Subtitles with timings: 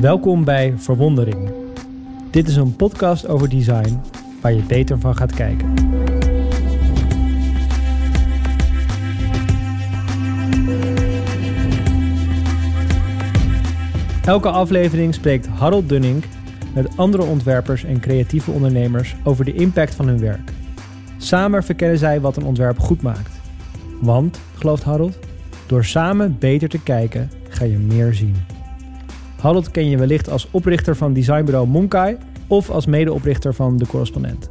[0.00, 1.50] Welkom bij Verwondering.
[2.30, 4.00] Dit is een podcast over design
[4.40, 5.74] waar je beter van gaat kijken.
[14.24, 16.24] Elke aflevering spreekt Harold Dunning
[16.74, 20.52] met andere ontwerpers en creatieve ondernemers over de impact van hun werk.
[21.16, 23.40] Samen verkennen zij wat een ontwerp goed maakt.
[24.00, 25.18] Want, gelooft Harold,
[25.66, 28.57] door samen beter te kijken ga je meer zien.
[29.40, 32.16] Harold ken je wellicht als oprichter van designbureau Monkai
[32.46, 34.50] of als medeoprichter van De Correspondent.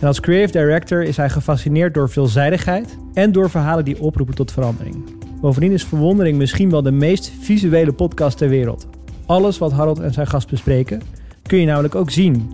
[0.00, 4.52] En als creative director is hij gefascineerd door veelzijdigheid en door verhalen die oproepen tot
[4.52, 4.96] verandering.
[5.40, 8.86] Bovendien is Verwondering misschien wel de meest visuele podcast ter wereld.
[9.26, 11.02] Alles wat Harold en zijn gast bespreken
[11.42, 12.50] kun je namelijk ook zien.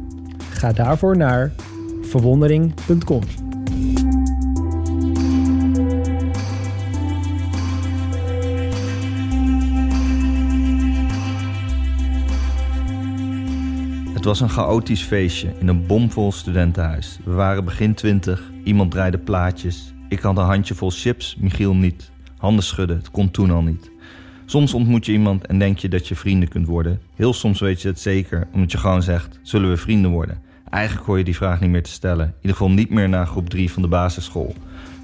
[0.50, 1.52] Ga daarvoor naar
[2.02, 3.47] verwondering.com.
[14.28, 17.18] was een chaotisch feestje in een bomvol studentenhuis.
[17.24, 19.92] We waren begin twintig, iemand draaide plaatjes.
[20.08, 22.10] Ik had een handjevol chips, Michiel niet.
[22.38, 23.90] Handen schudden, het kon toen al niet.
[24.46, 27.00] Soms ontmoet je iemand en denk je dat je vrienden kunt worden.
[27.14, 30.42] Heel soms weet je het zeker, omdat je gewoon zegt: zullen we vrienden worden?
[30.70, 32.26] Eigenlijk hoor je die vraag niet meer te stellen.
[32.26, 34.54] In ieder geval niet meer na groep 3 van de basisschool.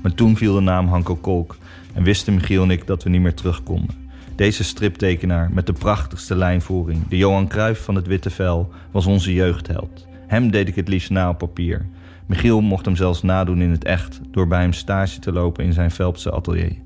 [0.02, 1.56] Maar toen viel de naam Hanko Kolk
[1.94, 4.03] en wisten Michiel en ik dat we niet meer terug konden.
[4.36, 9.32] Deze striptekenaar met de prachtigste lijnvoering, de Johan Cruijff van het witte vel, was onze
[9.32, 10.06] jeugdheld.
[10.26, 11.86] Hem deed ik het liefst na op papier.
[12.26, 15.72] Michiel mocht hem zelfs nadoen in het echt, door bij hem stage te lopen in
[15.72, 16.76] zijn Velpse atelier.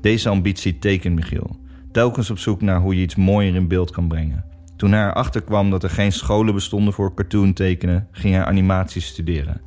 [0.00, 1.56] Deze ambitie tekent Michiel,
[1.92, 4.44] telkens op zoek naar hoe je iets mooier in beeld kan brengen.
[4.76, 9.00] Toen hij erachter kwam dat er geen scholen bestonden voor cartoon tekenen, ging hij animatie
[9.00, 9.60] studeren.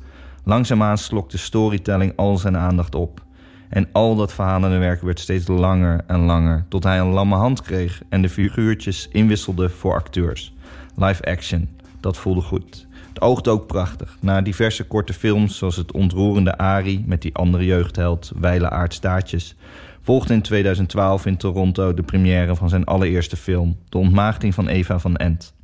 [0.44, 3.25] Langzaamaan slokte storytelling al zijn aandacht op.
[3.68, 7.62] En al dat verhalende werk werd steeds langer en langer, tot hij een lamme hand
[7.62, 10.54] kreeg en de figuurtjes inwisselde voor acteurs.
[10.96, 11.68] Live action,
[12.00, 12.86] dat voelde goed.
[13.08, 14.16] Het oogde ook prachtig.
[14.20, 19.56] Na diverse korte films, zoals het ontroerende Ari met die andere jeugdheld, Weile Aardstaartjes,
[20.02, 24.98] volgde in 2012 in Toronto de première van zijn allereerste film, De Ontmaagding van Eva
[24.98, 25.54] van Ent.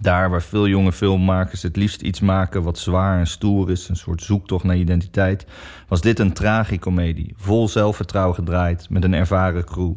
[0.00, 3.96] Daar waar veel jonge filmmakers het liefst iets maken wat zwaar en stoer is, een
[3.96, 5.46] soort zoektocht naar identiteit,
[5.88, 9.92] was dit een tragicomedie, vol zelfvertrouwen gedraaid, met een ervaren crew.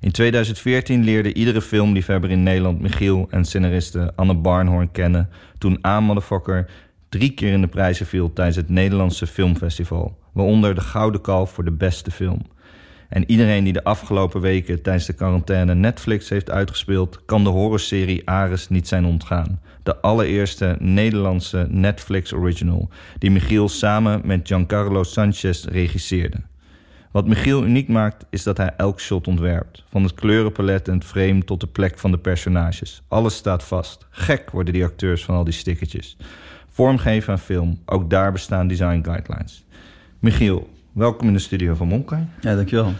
[0.00, 6.00] In 2014 leerde iedere filmliefhebber in Nederland Michiel en scenariste Anne Barnhorn kennen toen A
[6.00, 6.70] Motherfucker
[7.08, 11.64] drie keer in de prijzen viel tijdens het Nederlandse Filmfestival, waaronder de Gouden Kalf voor
[11.64, 12.42] de beste film.
[13.10, 18.28] En iedereen die de afgelopen weken tijdens de quarantaine Netflix heeft uitgespeeld, kan de horrorserie
[18.28, 19.60] Ares niet zijn ontgaan.
[19.82, 22.88] De allereerste Nederlandse Netflix original,
[23.18, 26.36] die Michiel samen met Giancarlo Sanchez regisseerde.
[27.10, 29.84] Wat Michiel uniek maakt, is dat hij elk shot ontwerpt.
[29.88, 33.02] Van het kleurenpalet en het frame tot de plek van de personages.
[33.08, 34.06] Alles staat vast.
[34.10, 36.16] Gek worden die acteurs van al die stickertjes.
[36.68, 39.64] Vormgeven aan film, ook daar bestaan design guidelines.
[40.18, 42.26] Michiel, Welkom in de studio van Monkai.
[42.40, 42.92] Ja, dankjewel.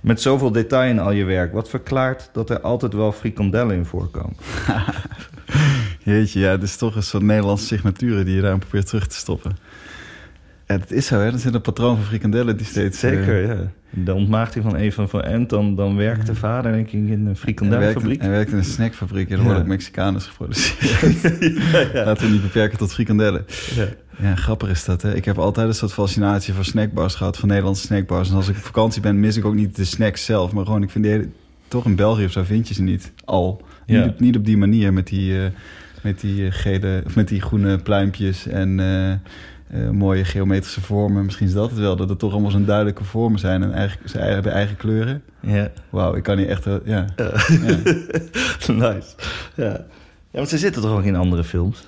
[0.00, 3.84] Met zoveel detail in al je werk, wat verklaart dat er altijd wel frikandellen in
[3.84, 4.36] voorkomen?
[6.04, 9.16] Jeetje, ja, het is toch een soort Nederlandse signatuur die je daar probeert terug te
[9.16, 9.56] stoppen.
[10.72, 11.32] Ja, het is zo, hè?
[11.32, 12.98] Er zit een patroon van frikandellen die steeds...
[12.98, 13.70] Zeker, uh, ja.
[13.90, 17.36] De ontmaagding van Eva van Ent, dan, dan werkt de vader denk ik in een
[17.36, 18.20] frikandellenfabriek.
[18.20, 21.20] Hij werkt in een snackfabriek en er worden ook Mexicanen geproduceerd.
[21.92, 23.44] ja, Laten we niet beperken tot frikandellen.
[23.74, 23.86] Ja.
[24.18, 25.02] ja, grappig is dat.
[25.02, 25.14] Hè?
[25.14, 28.30] Ik heb altijd een soort fascinatie voor snackbars gehad, van Nederlandse snackbars.
[28.30, 30.52] En als ik op vakantie ben, mis ik ook niet de snacks zelf.
[30.52, 31.32] Maar gewoon, ik vind die,
[31.68, 33.62] toch in België of zo vind je ze niet al.
[33.86, 35.44] Niet, op, niet op die manier, met die, uh,
[36.02, 38.78] met die gele, of met die groene pluimpjes en...
[38.78, 39.12] Uh,
[39.74, 41.24] uh, mooie geometrische vormen.
[41.24, 44.08] Misschien is dat het wel, dat het toch allemaal zo'n duidelijke vormen zijn en eigen,
[44.08, 45.22] ze hebben eigen kleuren.
[45.40, 45.70] Ja.
[45.90, 46.64] Wauw, ik kan niet echt...
[46.64, 47.04] ja.
[47.16, 47.30] ja.
[48.72, 49.14] nice.
[49.54, 49.64] Ja.
[49.64, 49.84] ja,
[50.30, 51.86] want ze zitten toch ook in andere films?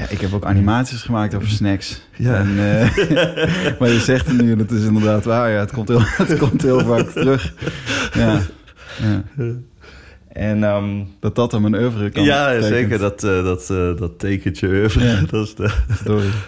[0.00, 2.00] Ja, ik heb ook animaties gemaakt over snacks.
[2.16, 2.34] Ja.
[2.34, 5.50] En, uh, maar je zegt het nu en het is inderdaad waar.
[5.50, 7.54] Ja, het komt heel, het komt heel vaak terug.
[8.14, 8.40] Ja.
[9.02, 9.22] ja.
[10.32, 12.98] En, um, dat dat dan mijn oeuvre kan Ja, zeker.
[12.98, 15.04] Dat, uh, dat, uh, dat tekent je oeuvre.
[15.04, 15.20] Ja.
[15.30, 15.70] dat, is de,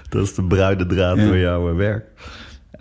[0.08, 1.24] dat is de bruide draad ja.
[1.24, 2.04] door jouw werk.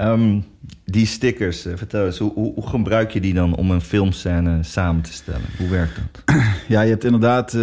[0.01, 0.45] Um,
[0.85, 4.63] die stickers, uh, vertel eens, hoe, hoe, hoe, gebruik je die dan om een filmscène
[4.63, 5.47] samen te stellen?
[5.57, 6.35] Hoe werkt dat?
[6.67, 7.57] Ja, je hebt inderdaad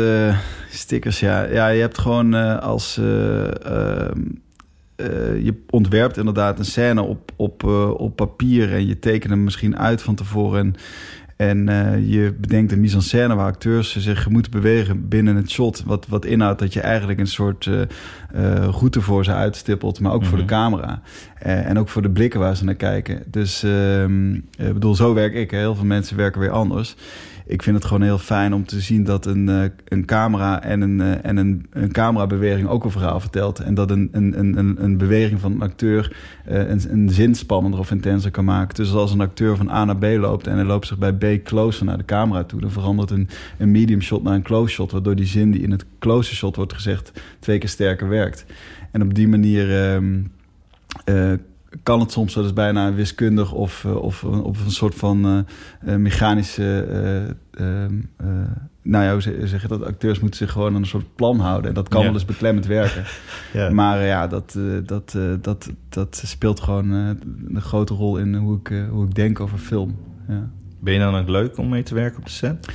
[0.70, 1.20] stickers.
[1.20, 1.42] Ja.
[1.42, 2.94] ja, je hebt gewoon als...
[2.94, 3.54] je
[5.70, 7.64] ontwerpt inderdaad een scène op, op,
[7.96, 10.58] op papier en je tekent hem misschien uit van tevoren.
[10.58, 10.74] En
[11.38, 15.82] en uh, je bedenkt een mise-en-scène waar acteurs zich moeten bewegen binnen het shot.
[15.86, 17.84] Wat, wat inhoudt dat je eigenlijk een soort uh, uh,
[18.54, 20.00] route voor ze uitstippelt.
[20.00, 20.52] Maar ook voor de mhm.
[20.52, 21.00] camera.
[21.38, 23.22] en ook voor de blikken waar ze naar kijken.
[23.26, 25.50] Dus ehm, ik bedoel, zo werk ik.
[25.50, 26.96] Heel veel mensen werken weer anders.
[27.48, 30.80] Ik vind het gewoon heel fijn om te zien dat een, uh, een camera en,
[30.80, 33.58] een, uh, en een, een camerabeweging ook een verhaal vertelt.
[33.58, 36.16] En dat een, een, een, een beweging van een acteur
[36.48, 38.74] uh, een, een zin spannender of intenser kan maken.
[38.74, 41.44] Dus als een acteur van A naar B loopt en hij loopt zich bij B
[41.44, 43.28] closer naar de camera toe, dan verandert een,
[43.58, 46.56] een medium shot naar een close shot, waardoor die zin die in het close shot
[46.56, 48.44] wordt gezegd twee keer sterker werkt.
[48.90, 49.92] En op die manier.
[49.94, 50.30] Um,
[51.82, 55.44] kan het soms wel eens bijna wiskundig of, uh, of, of een soort van
[55.84, 56.86] uh, mechanische.
[58.82, 59.84] Nou ja, hoe zeg je dat?
[59.84, 61.68] Acteurs moeten zich gewoon aan een soort plan houden.
[61.68, 62.06] En dat kan ja.
[62.06, 63.04] wel eens beklemmend werken.
[63.52, 63.70] ja.
[63.70, 69.04] Maar ja, dat, dat, dat, dat speelt gewoon een grote rol in hoe ik, hoe
[69.04, 69.98] ik denk over film.
[70.28, 70.50] Ja.
[70.80, 72.68] Ben je dan ook leuk om mee te werken op de set?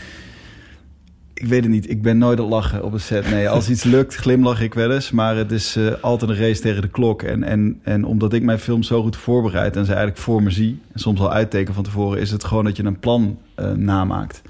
[1.34, 1.90] Ik weet het niet.
[1.90, 3.30] Ik ben nooit aan lachen op een set.
[3.30, 5.12] Nee, als iets lukt, glimlach ik wel eens.
[5.12, 7.22] Maar het is uh, altijd een race tegen de klok.
[7.22, 10.50] En, en, en omdat ik mijn film zo goed voorbereid en ze eigenlijk voor me
[10.50, 10.82] zie...
[10.92, 12.20] en soms al uitteken van tevoren...
[12.20, 14.42] is het gewoon dat je een plan uh, namaakt.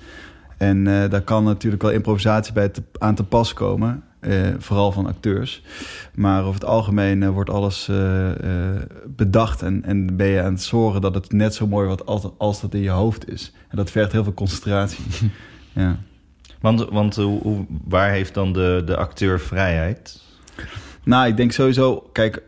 [0.57, 4.03] En uh, daar kan natuurlijk wel improvisatie bij te, aan te pas komen.
[4.57, 5.63] vooral van acteurs.
[6.13, 7.89] Maar over het algemeen wordt alles
[9.07, 9.62] bedacht.
[9.62, 12.62] En, en ben je aan het zorgen dat het net zo mooi wordt als, als
[12.62, 13.53] dat in je hoofd is.
[13.69, 15.03] En dat vergt heel veel concentratie.
[15.74, 15.97] ja.
[16.63, 20.21] Want, want hoe, waar heeft dan de, de acteur vrijheid?
[21.04, 22.44] Nou, ik denk sowieso, kijk,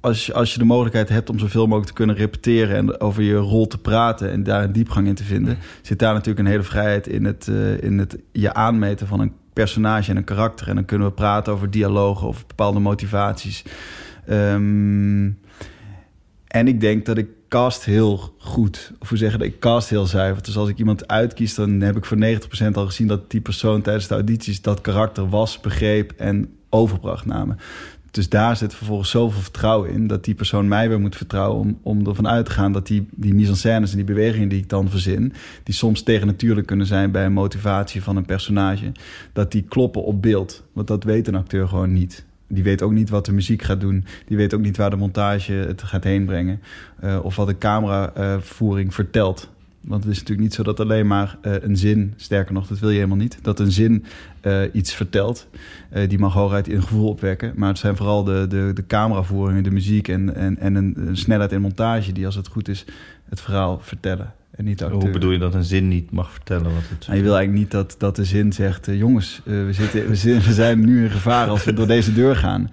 [0.00, 3.22] als je, als je de mogelijkheid hebt om zoveel mogelijk te kunnen repeteren en over
[3.22, 6.52] je rol te praten en daar een diepgang in te vinden, zit daar natuurlijk een
[6.52, 10.68] hele vrijheid in het, uh, in het je aanmeten van een personage en een karakter.
[10.68, 13.64] En dan kunnen we praten over dialogen of bepaalde motivaties.
[14.30, 15.38] Um,
[16.48, 18.92] en ik denk dat ik cast heel goed.
[18.98, 20.42] Of hoe zeggen dat ik cast heel zuiver.
[20.42, 23.82] Dus als ik iemand uitkies, dan heb ik voor 90% al gezien dat die persoon
[23.82, 27.54] tijdens de audities dat karakter was, begreep en overbracht naar me.
[28.10, 31.78] Dus daar zit vervolgens zoveel vertrouwen in dat die persoon mij weer moet vertrouwen om,
[31.82, 34.88] om ervan uit te gaan dat die, die mise-en-scènes en die bewegingen die ik dan
[34.88, 38.92] verzin, die soms tegennatuurlijk kunnen zijn bij een motivatie van een personage,
[39.32, 40.64] dat die kloppen op beeld.
[40.72, 42.26] Want dat weet een acteur gewoon niet.
[42.48, 44.04] Die weet ook niet wat de muziek gaat doen.
[44.26, 46.60] Die weet ook niet waar de montage het gaat heen brengen.
[47.04, 49.50] Uh, of wat de cameravoering vertelt.
[49.80, 52.78] Want het is natuurlijk niet zo dat alleen maar uh, een zin, sterker nog, dat
[52.78, 54.04] wil je helemaal niet, dat een zin
[54.42, 55.48] uh, iets vertelt.
[56.08, 57.52] Die mag hooguit een gevoel opwekken.
[57.56, 61.52] Maar het zijn vooral de, de, de cameravoeringen, de muziek en, en, en een snelheid
[61.52, 62.84] in montage die, als het goed is,
[63.28, 64.32] het verhaal vertellen.
[64.58, 66.74] En niet Hoe bedoel je dat een zin niet mag vertellen?
[66.74, 68.88] Wat het je wil eigenlijk niet dat, dat de zin zegt...
[68.88, 70.08] Uh, jongens, uh, we, zitten,
[70.44, 72.70] we, zijn nu in gevaar als we door deze deur gaan.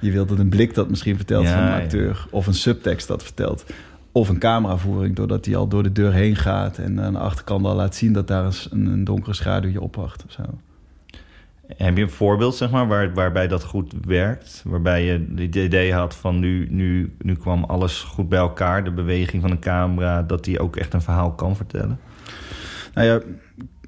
[0.00, 2.08] Je wilt dat een blik dat misschien vertelt ja, van een acteur...
[2.08, 2.26] Ja.
[2.30, 3.64] of een subtekst dat vertelt.
[4.12, 6.78] Of een cameravoering, doordat hij al door de deur heen gaat...
[6.78, 10.24] en aan de achterkant al laat zien dat daar een, een donkere schaduw je opwacht
[10.24, 10.42] of zo.
[11.66, 14.62] Heb je een voorbeeld, zeg maar, waar, waarbij dat goed werkt?
[14.64, 18.84] Waarbij je het idee had van nu, nu, nu kwam alles goed bij elkaar.
[18.84, 21.98] De beweging van een camera, dat die ook echt een verhaal kan vertellen?
[22.94, 23.20] Nou ja,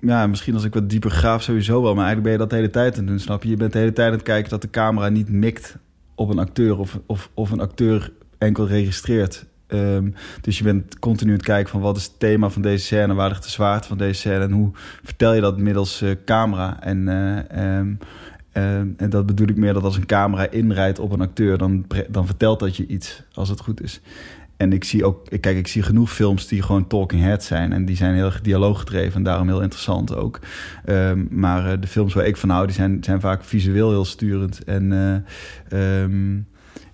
[0.01, 1.95] ja, misschien als ik wat dieper graaf sowieso wel.
[1.95, 3.49] Maar eigenlijk ben je dat de hele tijd aan het doen, snap je?
[3.49, 5.77] Je bent de hele tijd aan het kijken dat de camera niet mikt
[6.15, 6.79] op een acteur...
[6.79, 9.47] of, of, of een acteur enkel registreert.
[9.73, 12.85] Um, dus je bent continu aan het kijken van wat is het thema van deze
[12.85, 14.71] scène, waar ligt de zwaarte van deze scène en hoe
[15.03, 16.83] vertel je dat middels uh, camera.
[16.83, 17.99] En, uh, um,
[18.53, 21.85] um, en dat bedoel ik meer dat als een camera inrijdt op een acteur, dan,
[22.09, 24.01] dan vertelt dat je iets, als het goed is.
[24.57, 27.73] En ik zie ook, kijk, ik zie genoeg films die gewoon talking head zijn.
[27.73, 30.41] En die zijn heel erg dialooggedreven en daarom heel interessant ook.
[31.29, 34.65] Maar uh, de films waar ik van hou, die zijn, zijn vaak visueel heel sturend.
[34.65, 34.93] En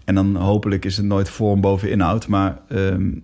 [0.04, 2.28] en dan hopelijk is het nooit vorm boven inhoud.
[2.28, 3.22] Maar um,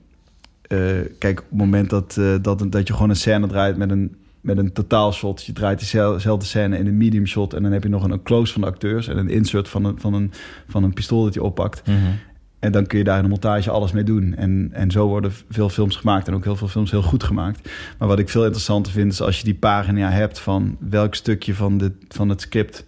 [0.68, 0.78] uh,
[1.18, 4.16] kijk, op het moment dat, uh, dat, dat je gewoon een scène draait met een,
[4.40, 5.44] met een totaalshot.
[5.44, 7.54] Je draait diezelfde scène in een medium shot.
[7.54, 9.08] En dan heb je nog een, een close van de acteurs.
[9.08, 10.32] En een insert van een, van een,
[10.68, 11.86] van een pistool dat je oppakt.
[11.86, 12.18] Mm -hmm.
[12.58, 14.34] En dan kun je daar in de montage alles mee doen.
[14.34, 16.28] En, en zo worden veel films gemaakt.
[16.28, 17.70] En ook heel veel films heel goed gemaakt.
[17.98, 21.54] Maar wat ik veel interessanter vind is als je die pagina hebt van welk stukje
[21.54, 22.84] van, de, van het script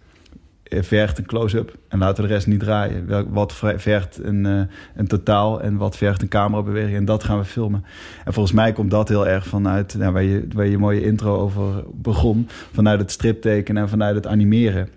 [0.80, 3.32] vergt een close-up en laten we de rest niet draaien.
[3.32, 4.62] Wat vergt een, uh,
[4.94, 7.84] een totaal en wat vergt een camerabeweging en dat gaan we filmen.
[8.24, 11.36] En volgens mij komt dat heel erg vanuit nou, waar, je, waar je mooie intro
[11.36, 12.48] over begon.
[12.72, 14.88] Vanuit het striptekenen en vanuit het animeren.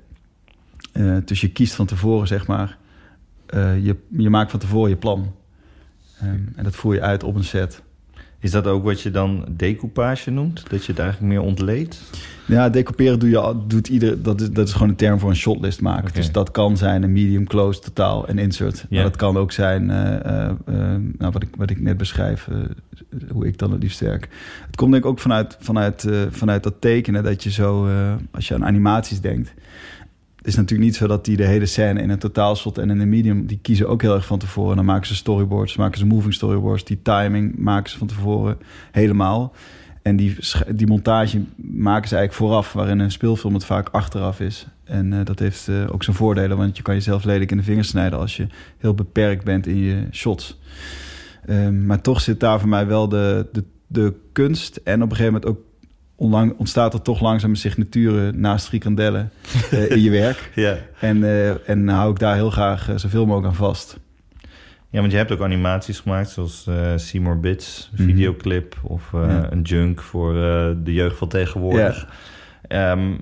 [0.94, 2.78] Uh, dus je kiest van tevoren, zeg maar.
[3.82, 5.34] Je, je maakt van tevoren je plan.
[6.24, 7.84] Um, en dat voer je uit op een set.
[8.46, 10.64] Is dat ook wat je dan decoupage noemt?
[10.70, 12.02] Dat je het eigenlijk meer ontleedt?
[12.46, 15.36] Ja, decouperen doe je, doet ieder, dat, is, dat is gewoon een term voor een
[15.36, 16.08] shotlist maken.
[16.10, 16.16] Okay.
[16.16, 18.76] Dus dat kan zijn een medium, close, totaal en insert.
[18.76, 18.90] Yeah.
[18.90, 20.76] Maar dat kan ook zijn, uh, uh, uh,
[21.18, 22.48] nou, wat, ik, wat ik net beschrijf,
[23.32, 24.30] hoe ik dan het liefst werk.
[24.66, 27.90] Het komt denk ik ook vanuit, vanuit, vanuit dat tekenen, dat je zo,
[28.32, 29.54] als je aan animaties denkt...
[30.46, 33.00] Het is natuurlijk niet zo dat die de hele scène in een totaalshot en in
[33.00, 33.46] een medium...
[33.46, 34.76] die kiezen ook heel erg van tevoren.
[34.76, 36.84] Dan maken ze storyboards, maken ze moving storyboards.
[36.84, 38.58] Die timing maken ze van tevoren
[38.92, 39.54] helemaal.
[40.02, 40.38] en die,
[40.76, 44.68] die montage maken ze eigenlijk vooraf, waarin een speelfilm het vaak achteraf is.
[44.84, 47.64] En uh, dat heeft uh, ook zijn voordelen, want je kan jezelf lelijk in de
[47.64, 48.48] vingers snijden als je
[48.78, 50.60] heel beperkt bent in je shots.
[51.50, 55.16] Um, maar toch zit daar voor mij wel de, de, de kunst en op een
[55.16, 55.64] gegeven moment ook
[56.16, 59.32] onlang, ontstaat er toch langzaam een signatuur naast frikandellen
[59.74, 60.52] uh, in je werk.
[60.56, 60.78] ja.
[61.00, 61.24] En,
[61.66, 64.00] en hou ik daar heel graag zoveel mogelijk aan vast.
[64.90, 68.14] Ja, want je hebt ook animaties gemaakt, zoals Seymour Bits, een mhm.
[68.14, 69.52] videoclip of ja.
[69.52, 70.34] een junk voor
[70.84, 72.08] de jeugd van tegenwoordig.
[72.68, 72.92] Ja.
[72.92, 73.20] Um,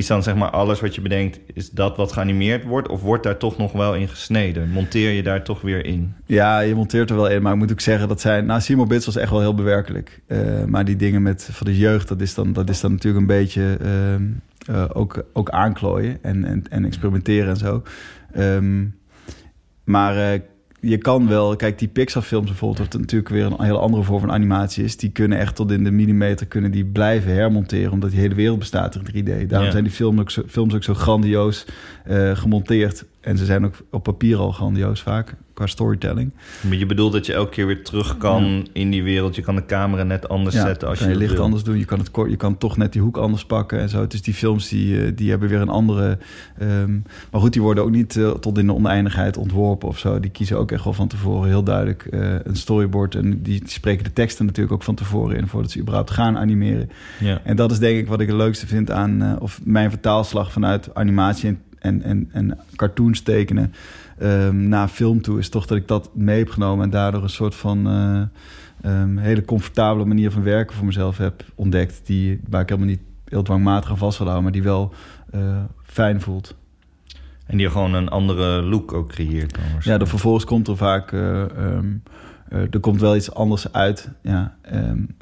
[0.00, 2.88] is dan zeg maar alles wat je bedenkt, is dat wat geanimeerd wordt?
[2.88, 4.70] Of wordt daar toch nog wel in gesneden?
[4.70, 6.14] Monteer je daar toch weer in?
[6.26, 7.42] Ja, je monteert er wel in.
[7.42, 8.46] Maar ik moet ook zeggen dat zijn...
[8.46, 10.20] Nou, Seymour Bits was echt wel heel bewerkelijk.
[10.66, 13.36] maar die dingen met, van de jeugd, dat is dan, dat is dan natuurlijk een
[13.36, 13.78] beetje...
[14.70, 17.82] Uh, ook, ook aanklooien en, en, en experimenteren en zo.
[18.36, 18.94] Um,
[19.84, 20.40] maar
[20.80, 24.32] je kan wel, kijk, die Pixar-films bijvoorbeeld, wat natuurlijk weer een hele andere vorm van
[24.32, 28.20] animatie is, die kunnen echt tot in de millimeter kunnen die blijven hermonteren, omdat die
[28.20, 29.46] hele wereld bestaat in 3D.
[29.46, 31.64] Daarom zijn die films ook zo, films ook zo grandioos
[32.08, 33.04] uh, gemonteerd.
[33.20, 36.32] En ze zijn ook op papier al grandioos vaak qua storytelling.
[36.60, 39.34] Maar je bedoelt dat je elke keer weer terug kan in die wereld.
[39.34, 41.78] Je kan de camera net anders zetten als je, je licht anders doen.
[41.78, 44.06] Je kan, het, je kan toch net die hoek anders pakken en zo.
[44.06, 46.18] Dus die films die, eh, die hebben weer een andere...
[46.62, 50.20] Um, maar goed, die worden ook niet uh, tot in de oneindigheid ontworpen of zo.
[50.20, 53.14] Die kiezen ook echt wel van tevoren heel duidelijk uh, een storyboard.
[53.14, 55.46] En die, spreken de teksten natuurlijk ook van tevoren in...
[55.46, 56.90] voordat ze überhaupt gaan animeren.
[57.20, 57.40] Ja.
[57.44, 59.40] En dat is denk ik wat ik het leukste vind aan...
[59.40, 63.72] of mijn vertaalslag vanuit animatie en en, en, en cartoons tekenen
[64.22, 67.28] um, naar film toe, is toch dat ik dat mee heb genomen en daardoor een
[67.28, 68.22] soort van uh,
[69.02, 72.00] um, hele comfortabele manier van werken voor mezelf heb ontdekt.
[72.04, 74.94] Die, waar ik helemaal niet heel dwangmatig aan vast wil houden, maar die wel
[75.34, 76.58] uh, fijn voelt.
[77.46, 79.58] En die gewoon een andere look ook creëert.
[79.80, 81.12] Ja, de vervolgens komt er vaak.
[81.12, 82.02] Uh, um,
[82.48, 84.10] er komt wel iets anders uit.
[84.22, 84.56] Ja.
[84.74, 85.16] Um,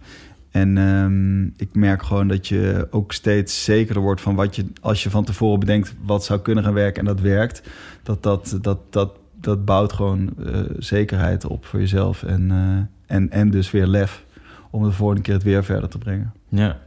[0.59, 5.03] en um, ik merk gewoon dat je ook steeds zekerder wordt van wat je, als
[5.03, 7.63] je van tevoren bedenkt wat zou kunnen gaan werken en dat werkt,
[8.03, 13.31] dat dat, dat, dat, dat bouwt gewoon uh, zekerheid op voor jezelf en, uh, en,
[13.31, 14.25] en dus weer lef
[14.71, 16.33] om de volgende keer het weer verder te brengen.
[16.49, 16.79] Ja.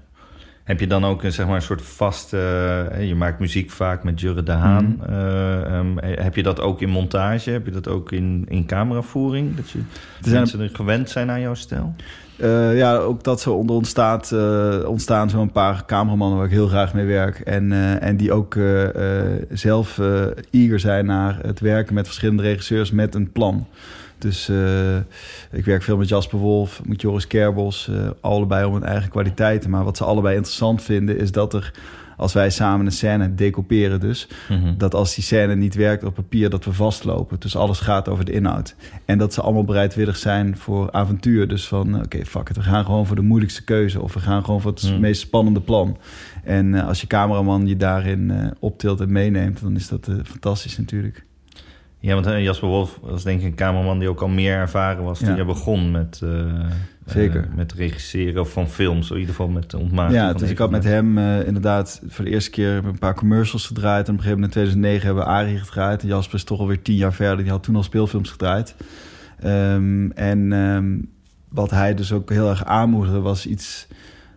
[0.64, 2.38] Heb je dan ook zeg maar, een soort vaste...
[2.92, 4.86] Uh, je maakt muziek vaak met Jurre de Haan.
[4.86, 5.74] Mm -hmm.
[5.74, 7.52] um, heb je dat ook in montage?
[7.52, 9.56] Heb je dat ook in, in cameravoering?
[9.56, 9.80] Dat je
[10.30, 11.96] mensen er gewend zijn aan jouw stijl?
[12.42, 16.68] Uh, ja, ook dat zo onder ontstaat, uh, ontstaan zo'n paar cameramannen waar ik heel
[16.68, 17.40] graag mee werk.
[17.40, 18.58] En, uh, en die ook
[19.50, 20.00] zelf
[20.52, 23.68] eager zijn naar het werken met verschillende regisseurs met een plan.
[24.18, 24.50] Dus
[25.52, 29.70] ik werk veel met Jasper Wolf, met Joris Kerbos, allebei om hun eigen kwaliteiten.
[29.70, 31.72] Maar wat ze allebei interessant vinden is dat er
[32.22, 34.28] als wij samen een scène decoperen dus...
[34.50, 34.78] Mhm.
[34.78, 37.40] dat als die scène niet werkt op papier, dat we vastlopen.
[37.40, 38.76] Dus alles gaat over de inhoud.
[39.06, 41.48] En dat ze allemaal bereidwillig zijn voor avontuur.
[41.48, 44.02] Dus van, oké, fuck it, we gaan gewoon voor de moeilijkste keuze...
[44.02, 45.00] of we gaan gewoon voor het mhm.
[45.00, 45.98] meest spannende plan.
[46.44, 49.62] En uh, als je cameraman je daarin uh, optilt en meeneemt...
[49.62, 51.26] dan is dat uh, fantastisch natuurlijk.
[52.02, 55.20] Ja, want Jasper Wolf was denk ik een cameraman die ook al meer ervaren was.
[55.20, 55.34] Ja.
[55.34, 56.66] Die begon met, uh,
[57.06, 57.48] Zeker.
[57.50, 60.14] Uh, met regisseren van films, in ieder geval met ontmaken.
[60.14, 63.68] Ja, dus ik had met hem uh, inderdaad voor de eerste keer een paar commercials
[63.68, 64.08] gedraaid.
[64.08, 66.02] En op een gegeven moment in 2009 hebben we Arie gedraaid.
[66.02, 67.38] En Jasper is toch alweer tien jaar verder.
[67.38, 68.76] Die had toen al speelfilms gedraaid.
[69.46, 71.10] Um, en um,
[71.50, 73.88] wat hij dus ook heel erg aanmoedigde was iets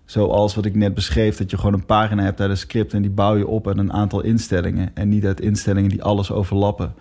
[0.04, 3.02] zoals wat ik net beschreef, dat je gewoon een pagina hebt uit een script en
[3.02, 4.90] die bouw je op uit een aantal instellingen.
[4.94, 6.94] En niet uit instellingen die alles overlappen.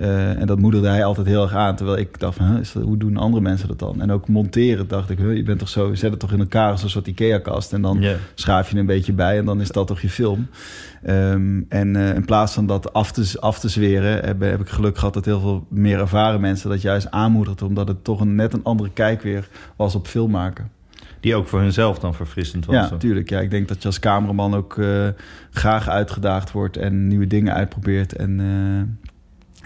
[0.00, 1.76] Uh, en dat moedigde hij altijd heel erg aan.
[1.76, 4.00] Terwijl ik dacht van, huh, hoe doen andere mensen dat dan?
[4.00, 6.70] En ook monteren dacht ik, huh, je bent toch zo, zet het toch in elkaar
[6.70, 7.72] als een soort Ikea-kast.
[7.72, 8.16] En dan yeah.
[8.34, 10.48] schaaf je een beetje bij en dan is dat toch je film.
[11.08, 14.68] Um, en uh, in plaats van dat af te, af te zweren, heb, heb, ik
[14.68, 17.62] geluk gehad dat heel veel meer ervaren mensen dat juist aanmoedigt.
[17.62, 20.70] Omdat het toch een, net een andere kijk weer was op film maken.
[21.20, 22.74] Die ook voor hunzelf dan verfrissend was.
[22.74, 23.30] Ja, natuurlijk.
[23.30, 25.08] Ja, ik denk dat je als cameraman ook uh,
[25.50, 28.16] graag uitgedaagd wordt en nieuwe dingen uitprobeert.
[28.16, 28.40] En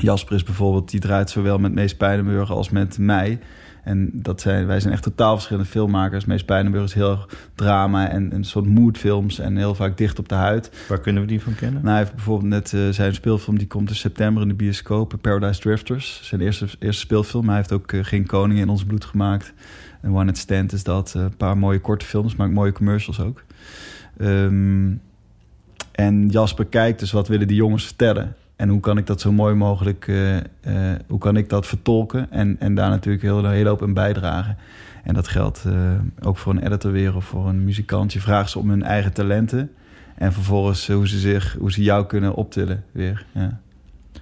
[0.01, 3.39] Jasper is bijvoorbeeld, die draait zowel met Mees Pijnenburg als met mij.
[3.85, 6.25] En dat zijn, wij zijn echt totaal verschillende filmmakers.
[6.25, 10.35] Mees Pijnenburg is heel drama en een soort moodfilms en heel vaak dicht op de
[10.35, 10.71] huid.
[10.89, 11.83] Waar kunnen we die van kennen?
[11.83, 15.15] Nou, hij heeft bijvoorbeeld net uh, zijn speelfilm, die komt in september in de bioscoop,
[15.21, 16.21] Paradise Drifters.
[16.23, 17.47] Zijn eerste, eerste speelfilm.
[17.47, 19.53] Hij heeft ook uh, Geen Koning in ons bloed gemaakt.
[20.01, 21.15] En One Night Stand is dat.
[21.17, 23.43] Uh, een paar mooie korte films, maar ook mooie commercials ook.
[24.21, 25.01] Um,
[25.93, 28.35] en Jasper kijkt dus wat willen die jongens vertellen.
[28.61, 30.43] En hoe kan ik dat zo mooi mogelijk, uh, uh,
[31.09, 34.57] hoe kan ik dat vertolken en, en daar natuurlijk heel, heel hoop in bijdragen.
[35.05, 35.75] En dat geldt uh,
[36.23, 38.13] ook voor een editor weer of voor een muzikant.
[38.13, 39.71] Je vraagt ze om hun eigen talenten
[40.15, 43.27] en vervolgens hoe ze, zich, hoe ze jou kunnen optillen weer.
[43.33, 43.61] Ja.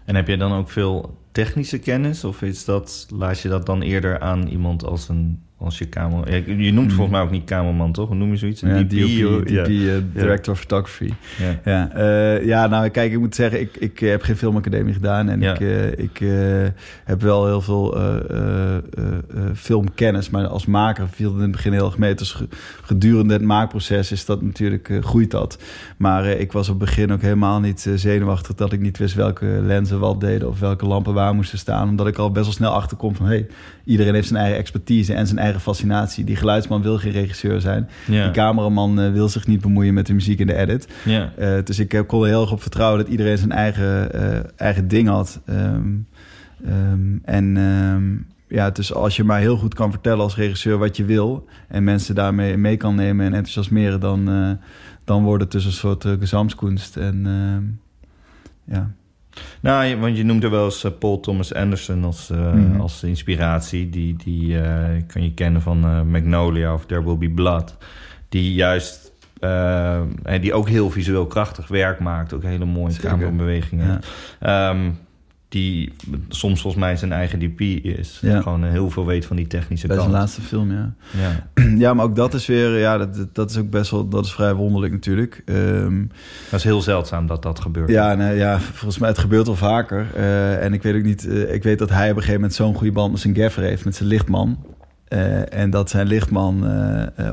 [0.04, 3.82] En heb je dan ook veel technische kennis of is dat, laat je dat dan
[3.82, 6.34] eerder aan iemand als een als je kamer...
[6.48, 8.08] Je, je noemt volgens mij ook niet kamerman, toch?
[8.08, 8.60] Hoe noem je zoiets?
[8.60, 9.66] Ja, DP, DP, ja.
[9.68, 11.12] Uh, Director of Photography.
[11.38, 11.60] Ja.
[11.72, 15.28] Ja, eh, ja, nou kijk, ik moet zeggen, ik, ik heb geen filmacademie gedaan.
[15.28, 16.28] En ik, eh, ik eh,
[17.04, 18.80] heb wel heel veel eh, eh, eh,
[19.34, 20.30] eh, filmkennis.
[20.30, 22.14] Maar als maker viel het in het begin heel erg mee.
[22.14, 22.48] Dus ge-
[22.82, 25.58] gedurende het maakproces is dat natuurlijk, eh, groeit dat.
[25.96, 28.54] Maar eh, ik was op het begin ook helemaal niet eh, zenuwachtig...
[28.54, 30.48] dat ik niet wist welke lenzen wat deden...
[30.48, 31.88] of welke lampen waar moesten staan.
[31.88, 33.26] Omdat ik al best wel snel achterkom van...
[33.26, 33.46] hey,
[33.88, 36.24] iedereen heeft zijn eigen expertise en zijn eigen fascinatie.
[36.24, 37.88] Die geluidsman wil geen regisseur zijn.
[38.06, 38.22] Ja.
[38.22, 40.88] Die cameraman eh, wil zich niet bemoeien met de muziek en de edit.
[41.04, 41.32] Ja.
[41.36, 44.10] Eh, dus ik eh, kon er heel erg op vertrouwen dat iedereen zijn eigen,
[44.56, 45.40] eigen ding had.
[45.46, 45.94] Ehm,
[46.64, 48.16] ehm, en ehm,
[48.56, 51.48] ja, dus als je maar heel goed kan vertellen als regisseur wat je wil...
[51.68, 54.00] en mensen daarmee mee kan nemen en enthousiasmeren...
[54.00, 54.58] dan,
[55.04, 56.96] dan wordt het dus een soort uh, gezamskunst.
[56.96, 57.26] En
[58.64, 58.90] ja...
[59.60, 62.80] Nou, je- want je noemt er wel eens eh, Paul Thomas Anderson als, eh, Mhm.
[62.80, 63.88] als inspiratie.
[63.88, 67.76] Die, die eh, kan je kennen van Magnolia of There Will Be Blood.
[68.28, 69.12] Die juist,
[70.22, 72.32] en die ook heel visueel krachtig werk maakt.
[72.34, 73.08] Ook hele mooie Zeker.
[73.10, 74.00] camerabewegingen.
[74.40, 74.70] Ja.
[74.70, 74.90] Ehm,
[75.48, 75.92] die
[76.28, 78.18] soms volgens mij zijn eigen DP is.
[78.22, 78.40] Ja.
[78.40, 80.08] Gewoon eh, heel veel weet van die technische Bij kant.
[80.08, 80.94] zijn laatste film, ja.
[81.20, 81.48] Ja.
[81.84, 82.78] ja, maar ook dat is weer...
[82.78, 84.08] Ja, dat, dat is ook best wel...
[84.08, 85.42] Dat is vrij wonderlijk natuurlijk.
[85.44, 86.02] Ehm,
[86.50, 87.90] Dat is heel zeldzaam dat dat gebeurt.
[87.90, 90.06] Ja, nee, ja, volgens mij het gebeurt wel vaker.
[90.14, 92.54] Eh, en ik weet ook niet, eh, ik weet dat hij op een gegeven moment
[92.54, 94.58] zo'n goede band met zijn gaffer heeft, met zijn lichtman.
[95.48, 96.64] En dat zijn lichtman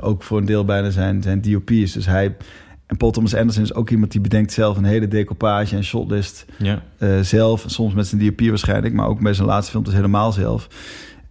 [0.01, 1.91] ook voor een deel bijna zijn, zijn DOP is.
[1.91, 2.36] Dus hij
[2.86, 6.46] en Paul Thomas Anderson is ook iemand die bedenkt zelf een hele decoupage en shotlist
[6.58, 6.82] Ja.
[6.98, 7.63] eh, zelf.
[7.68, 10.68] Soms met zijn DOP waarschijnlijk, maar ook bij zijn laatste film dus helemaal zelf.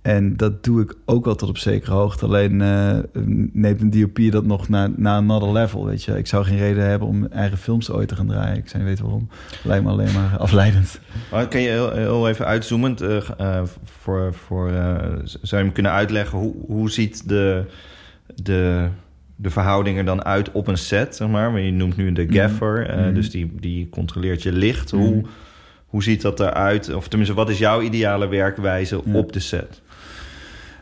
[0.03, 2.25] En dat doe ik ook wel tot op zekere hoogte.
[2.25, 2.99] Alleen eh,
[3.53, 6.19] neemt een DOP dat nog naar, naar another level, weet je.
[6.19, 8.57] Ik zou geen reden hebben om eigen films ooit te gaan draaien.
[8.57, 9.29] Ik zou niet weten waarom.
[9.63, 11.01] Lijkt me alleen maar afleidend.
[11.31, 15.73] Maar kan je heel, heel even uitzoomend eh, eh, voor, voor eh, zou je hem
[15.73, 17.65] kunnen uitleggen hoe, hoe ziet de,
[18.43, 18.89] de,
[19.45, 21.61] de verhouding er dan uit op een set, zeg maar?
[21.61, 23.15] Je noemt nu de gaffer, eh, Mhm.
[23.15, 24.93] dus die, die controleert je licht.
[24.93, 25.03] Mhm.
[25.03, 25.23] Hoe,
[25.87, 26.95] hoe ziet dat eruit?
[26.95, 29.13] Of tenminste, wat is jouw ideale werkwijze Ja.
[29.13, 29.83] op de set?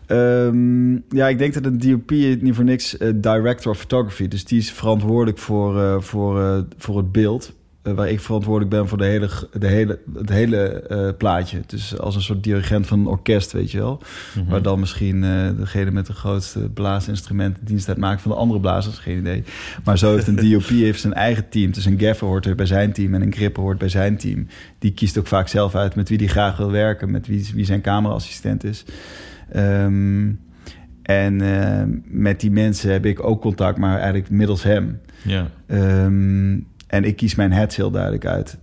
[0.07, 4.29] Ehm, ja, ik denk dat een DOP niet voor niks eh, director of photography.
[4.29, 7.53] Dus die is verantwoordelijk voor, eh, voor, voor het beeld.
[7.83, 11.61] Eh, waar ik verantwoordelijk ben voor de hele, de hele, het hele eh, plaatje.
[11.66, 14.01] Dus als een soort dirigent van een orkest, weet je wel.
[14.35, 14.51] Mhm.
[14.51, 18.99] Waar dan misschien eh, degene met de grootste blaasinstrumenten dienst uitmaakt van de andere blazers,
[18.99, 19.45] geen idee.
[19.85, 21.73] Maar zo heeft een DOP heeft zijn eigen team.
[21.73, 24.47] Dus een gaffer hoort er bij zijn team en een gripper hoort bij zijn team.
[24.79, 27.64] Die kiest ook vaak zelf uit met wie die graag wil werken, met wie, wie
[27.64, 28.85] zijn cameraassistent is.
[29.51, 30.31] Ehm,
[31.03, 31.37] en
[32.05, 35.01] met die mensen heb ik ook contact, maar eigenlijk middels hem.
[35.23, 35.51] Ja.
[35.66, 36.59] Ehm,
[36.92, 38.59] en ik kies mijn heads heel duidelijk uit.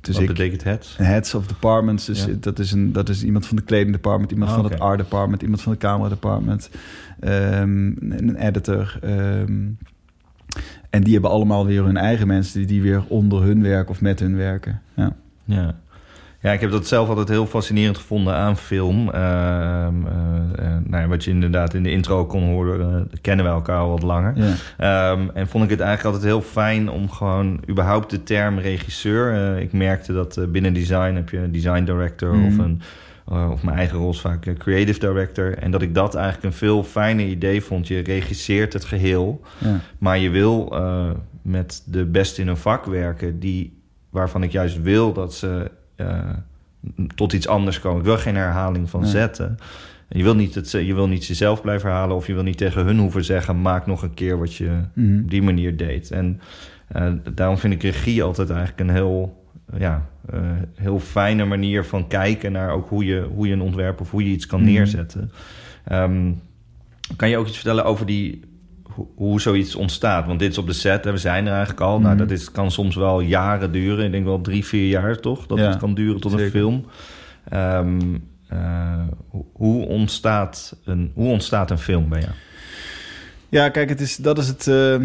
[0.00, 0.94] Dus wat ik, betekent het?
[0.96, 2.04] Heads of departments.
[2.04, 2.32] Dus Ja.
[2.40, 4.98] dat, is een, dat is iemand van de kleding department, iemand Ah, van het art
[4.98, 6.70] department, iemand van het camera department,
[7.20, 8.98] ehm, een editor.
[9.02, 9.62] ehm,
[10.90, 14.00] en die hebben allemaal weer hun eigen mensen die, die weer onder hun werken of
[14.00, 14.80] met hun werken.
[14.94, 15.16] Ja.
[15.44, 15.74] Ja.
[16.40, 19.10] Ja, ik heb dat zelf altijd heel fascinerend gevonden aan film.
[19.10, 19.14] Ehm,
[20.06, 20.53] eh, eh,
[20.94, 24.02] nou wat je inderdaad in de intro kon horen, eh, kennen we elkaar al wat
[24.02, 24.32] langer.
[24.36, 24.54] Ja.
[25.12, 29.32] Ehm, en vond ik het eigenlijk altijd heel fijn om gewoon überhaupt de term regisseur.
[29.56, 32.46] eh, ik merkte dat eh, binnen design heb je een design director Mhm.
[32.46, 32.80] of een.
[33.52, 35.58] of mijn eigen rol is vaak creative director.
[35.58, 37.88] En dat ik dat eigenlijk een veel fijner idee vond.
[37.88, 39.40] Je regisseert het geheel.
[39.58, 39.80] Ja.
[39.98, 40.76] Maar je wil
[41.42, 43.78] met de best in een vak werken, die,
[44.10, 45.70] waarvan ik juist wil dat ze
[47.14, 47.98] tot iets anders komen.
[47.98, 49.58] Ik wil geen herhaling van zetten.
[50.08, 52.84] Je wil, niet het, je wil niet jezelf blijven herhalen, of je wil niet tegen
[52.84, 55.18] hun hoeven zeggen: maak nog een keer wat je Mhm.
[55.22, 56.10] op die manier deed.
[56.10, 56.40] En
[56.88, 59.44] eh, daarom vind ik regie altijd eigenlijk een heel,
[59.78, 60.40] ja, eh,
[60.74, 64.24] heel fijne manier van kijken naar ook hoe je, hoe je een ontwerp of hoe
[64.24, 64.70] je iets kan Mhm.
[64.72, 65.30] neerzetten.
[65.84, 66.30] Ehm,
[67.16, 68.40] kan je ook iets vertellen over die,
[68.82, 70.26] hoe, hoe zoiets ontstaat?
[70.26, 71.98] Want dit is op de set, hè, we zijn er eigenlijk al.
[72.00, 72.18] Nou, Mhm.
[72.18, 74.04] dat is, kan soms wel jaren duren.
[74.04, 75.46] Ik denk wel drie, vier jaar toch?
[75.46, 76.84] Dat Ja, het kan duren tot een film.
[77.44, 77.80] Eh,
[79.28, 82.32] hoe, hoe ontstaat een, hoe ontstaat een film bij jou?
[83.48, 84.66] Ja, kijk, het is, dat is het.
[84.66, 84.96] eh,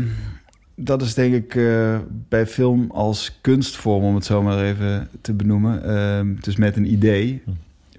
[0.75, 1.97] dat is denk ik eh,
[2.29, 5.83] bij film als kunstvorm, om het zo maar even te benoemen.
[5.83, 7.41] Eh, dus met een idee.
[7.45, 7.51] Hm.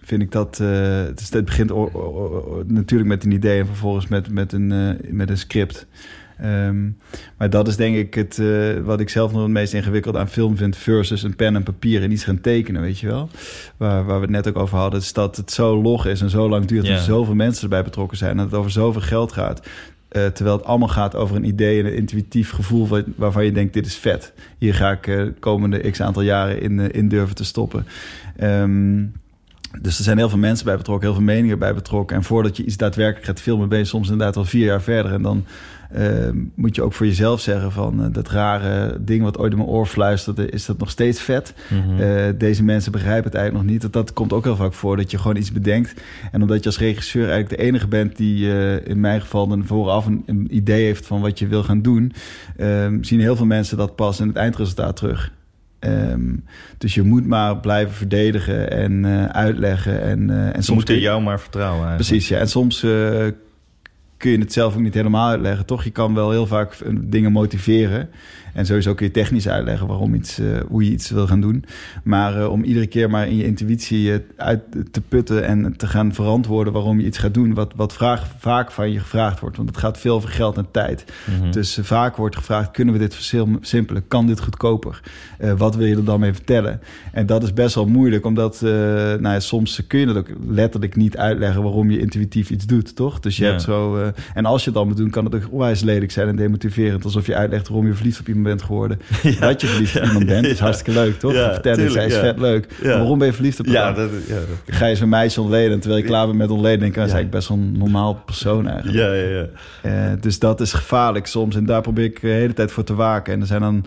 [0.02, 0.60] Vind ik dat.
[0.60, 0.68] eh,
[1.04, 1.70] het, is, het begint
[2.66, 5.86] natuurlijk met een idee en vervolgens met, met, een, eh, met een script.
[6.40, 6.88] Ehm,
[7.37, 10.29] maar dat is denk ik het, eh, wat ik zelf nog het meest ingewikkeld aan
[10.29, 10.76] film vind...
[10.76, 13.29] versus een pen en papier en iets gaan tekenen, weet je wel.
[13.76, 16.31] Waar, waar we het net ook over hadden, is dat het zo log is en
[16.31, 16.87] zo lang duurt...
[16.87, 16.94] Ja.
[16.96, 18.31] en zoveel mensen erbij betrokken zijn...
[18.31, 19.68] en dat het over zoveel geld gaat...
[20.09, 22.88] Eh, terwijl het allemaal gaat over een idee en een intuïtief gevoel...
[22.88, 24.33] wa- waarvan je denkt, dit is vet.
[24.59, 27.87] Hier ga ik eh, komende x aantal jaren in, in durven te stoppen.
[28.37, 29.05] Ehm,
[29.81, 32.16] dus er zijn heel veel mensen bij betrokken, heel veel meningen bij betrokken.
[32.16, 35.12] En voordat je iets daadwerkelijk gaat filmen, ben je soms inderdaad al vier jaar verder.
[35.12, 35.79] En dan uh,
[36.55, 39.70] moet je ook voor jezelf zeggen van uh, dat rare ding wat ooit in mijn
[39.70, 41.55] oor fluisterde, is dat nog steeds vet?
[41.68, 42.00] Mm -hmm.
[42.00, 43.83] uh, deze mensen begrijpen het eigenlijk nog niet.
[43.83, 46.00] Dat, dat komt ook heel vaak voor, dat je gewoon iets bedenkt.
[46.33, 48.48] En omdat je als regisseur eigenlijk de enige bent die
[48.85, 52.12] in mijn geval dan vooraf een, een, idee heeft van wat je wil gaan doen,
[52.57, 55.33] ehm, zien heel veel mensen dat pas in het eindresultaat terug.
[55.81, 56.44] Um,
[56.79, 60.03] dus je moet maar blijven verdedigen en uh, uitleggen.
[60.03, 61.87] En, uh, en soms moet in jou maar vertrouwen.
[61.87, 62.09] Eigenlijk.
[62.09, 62.38] Precies, ja.
[62.38, 63.26] En soms uh,
[64.20, 65.66] kun je het zelf ook niet helemaal uitleggen.
[65.66, 68.09] Toch, je kan wel heel vaak dingen motiveren.
[68.52, 71.64] En sowieso kun je technisch uitleggen waarom iets, uh, hoe je iets wil gaan doen.
[72.04, 75.87] Maar uh, om iedere keer maar in je intuïtie uh, uit te putten en te
[75.87, 79.56] gaan verantwoorden waarom je iets gaat doen, wat, wat vraag, vaak van je gevraagd wordt.
[79.56, 81.04] Want het gaat veel over geld en tijd.
[81.26, 81.50] Mm -hmm.
[81.50, 84.09] Dus vaak wordt gevraagd: kunnen we dit versimpelen?
[84.09, 85.00] Kan dit goedkoper?
[85.56, 86.80] wat wil je er dan mee vertellen?
[87.12, 90.96] En dat is best wel moeilijk, omdat nou ja, soms kun je het ook letterlijk
[90.96, 93.20] niet uitleggen waarom je intuïtief iets doet, toch?
[93.20, 93.50] Dus je ja.
[93.50, 94.10] hebt zo.
[94.35, 97.05] En als je het dan moet doen, kan het ook onwijs lelijk zijn en demotiverend.
[97.05, 98.99] Alsof je uitlegt waarom je verliefd op iemand bent geworden.
[99.31, 99.40] Ja.
[99.40, 101.33] Dat je verliefd op iemand bent, is hartstikke leuk, toch?
[101.33, 102.66] Ja, Vertellen, zij is vet leuk.
[102.83, 104.77] Waarom ben je verliefd op ja, dat, ja, dat...
[104.77, 106.81] Ga je zo'n meisje ontleden, terwijl je klaar bent met ontleden...
[106.81, 108.99] denk ik, is eigenlijk best wel een normaal persoon eigenlijk.
[108.99, 109.29] Ja, ja,
[109.83, 110.12] ja.
[110.12, 111.57] Uh, dus dat is gevaarlijk soms.
[111.57, 113.33] En daar probeer ik de hele tijd voor te waken.
[113.33, 113.85] En er zijn dan...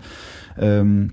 [0.62, 1.10] Um,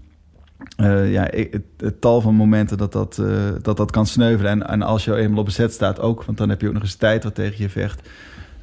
[0.78, 4.52] uh, ja, het, het, tal van momenten dat dat, uh, dat, dat kan sneuvelen.
[4.52, 6.82] En, en als je eenmaal op bezet staat ook, want dan heb je ook nog
[6.82, 8.10] eens tijd wat tegen je vecht.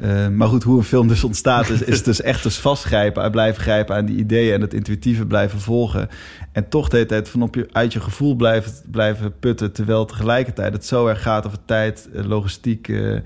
[0.01, 3.63] Uh, maar goed, hoe een film dus ontstaat, is, is dus echt dus vastgrijpen, blijven
[3.63, 6.09] grijpen aan die ideeën en het intuïtieve blijven volgen.
[6.53, 10.05] En toch de hele tijd van op je, uit je gevoel blijven, blijven putten, terwijl
[10.05, 13.19] tegelijkertijd het zo erg gaat over tijd, logistiek, uh,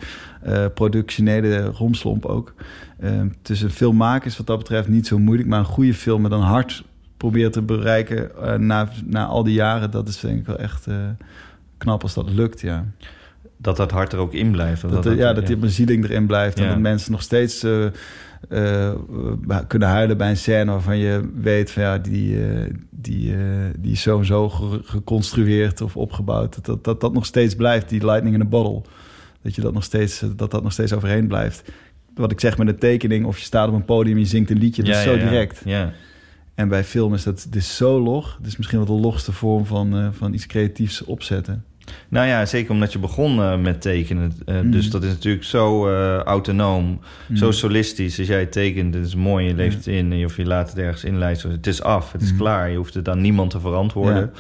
[0.47, 2.55] uh, productionele romslomp ook.
[3.43, 6.23] dus een film maken is wat dat betreft niet zo moeilijk, maar een goede film
[6.23, 6.85] met een hart
[7.17, 8.31] proberen te bereiken
[8.67, 10.87] na, na al die jaren, dat is denk ik wel echt
[11.79, 12.85] knap als dat lukt, ja
[13.63, 14.83] dat dat hart er ook in blijft.
[14.83, 16.59] Dat, dat, dat ja, dat die bezieling erin blijft.
[16.61, 17.85] En dat mensen nog steeds uh,
[18.51, 18.93] uh,
[19.67, 23.35] kunnen huilen bij een scène waarvan je weet van ja, die, uh, die,
[23.79, 24.49] die is zo en zo
[24.85, 26.65] geconstrueerd of opgebouwd.
[26.65, 28.83] Dat, dat dat nog steeds blijft, die lightning in a bottle.
[29.43, 31.73] Dat je dat nog steeds, dat dat nog steeds overheen blijft.
[32.15, 34.51] Wat ik zeg met een tekening, of je staat op een podium en je zingt
[34.51, 35.63] een liedje, dat ja, is zo ja, direct.
[35.65, 35.93] Ja.
[36.55, 38.37] En bij film is dat het is zo log.
[38.37, 41.65] Het is misschien wel de logste vorm van, van iets creatiefs opzetten.
[42.09, 44.33] Nou ja, zeker omdat je begon uh, met tekenen.
[44.47, 44.71] Uh, mm.
[44.71, 47.37] Dus dat is natuurlijk zo uh, autonoom, mm.
[47.37, 48.19] zo solistisch.
[48.19, 50.25] Als jij tekent, het is mooi, je leeft in...
[50.25, 51.51] of je laat het ergens inlijsten.
[51.51, 52.71] Het is af, het is klaar.
[52.71, 54.33] Je hoeft het aan niemand te verantwoorden.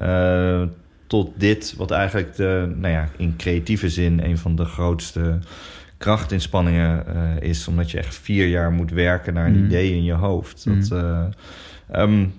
[0.00, 0.68] Ja.
[1.06, 4.24] tot dit, wat eigenlijk de, nou ja, in creatieve zin...
[4.24, 5.38] een van de grootste
[5.98, 7.04] krachtinspanningen
[7.40, 7.68] is.
[7.68, 10.64] Omdat je echt vier jaar moet werken naar een idee in je hoofd.
[10.64, 11.02] Dat...
[11.96, 12.32] Um,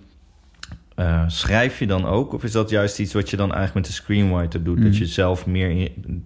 [0.96, 2.34] uh, schrijf je dan ook?
[2.34, 4.78] Of is dat juist iets wat je dan eigenlijk met de screenwriter doet?
[4.78, 4.84] Mm.
[4.84, 6.26] Dat je zelf meer in,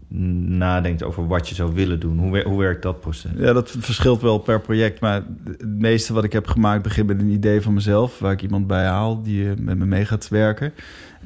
[0.58, 2.18] nadenkt over wat je zou willen doen.
[2.20, 3.32] Hoe, hoe werkt dat proces?
[3.38, 5.00] Ja, dat verschilt wel per project.
[5.00, 8.20] Maar het meeste wat ik heb gemaakt begint met een idee van mezelf...
[8.20, 10.74] waar ik iemand bij haal die met me mee gaat werken.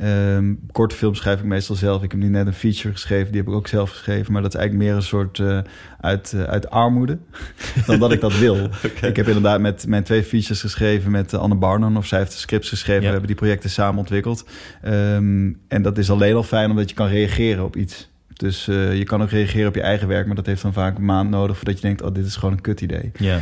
[0.04, 2.04] Um, korte films schrijf ik meestal zelf.
[2.04, 4.34] Ik heb nu net een feature geschreven, die heb ik ook zelf geschreven.
[4.34, 5.60] Maar dat is eigenlijk meer een soort uh,
[6.00, 7.18] uit, uh, uit armoede
[7.86, 8.56] dan dat ik dat wil.
[8.86, 9.10] okay.
[9.10, 11.98] Ik heb inderdaad met mijn twee features geschreven met Anne Barnon.
[11.98, 13.02] Of zij heeft de scripts geschreven.
[13.02, 13.08] Ja.
[13.08, 14.46] We hebben die projecten samen ontwikkeld.
[14.86, 18.10] Um, en dat is alleen al fijn omdat je kan reageren op iets.
[18.39, 20.97] Dus uh, je kan ook reageren op je eigen werk, maar dat heeft dan vaak
[20.97, 23.12] een maand nodig voordat je denkt: oh, dit is gewoon een kut idee.
[23.17, 23.39] Ja.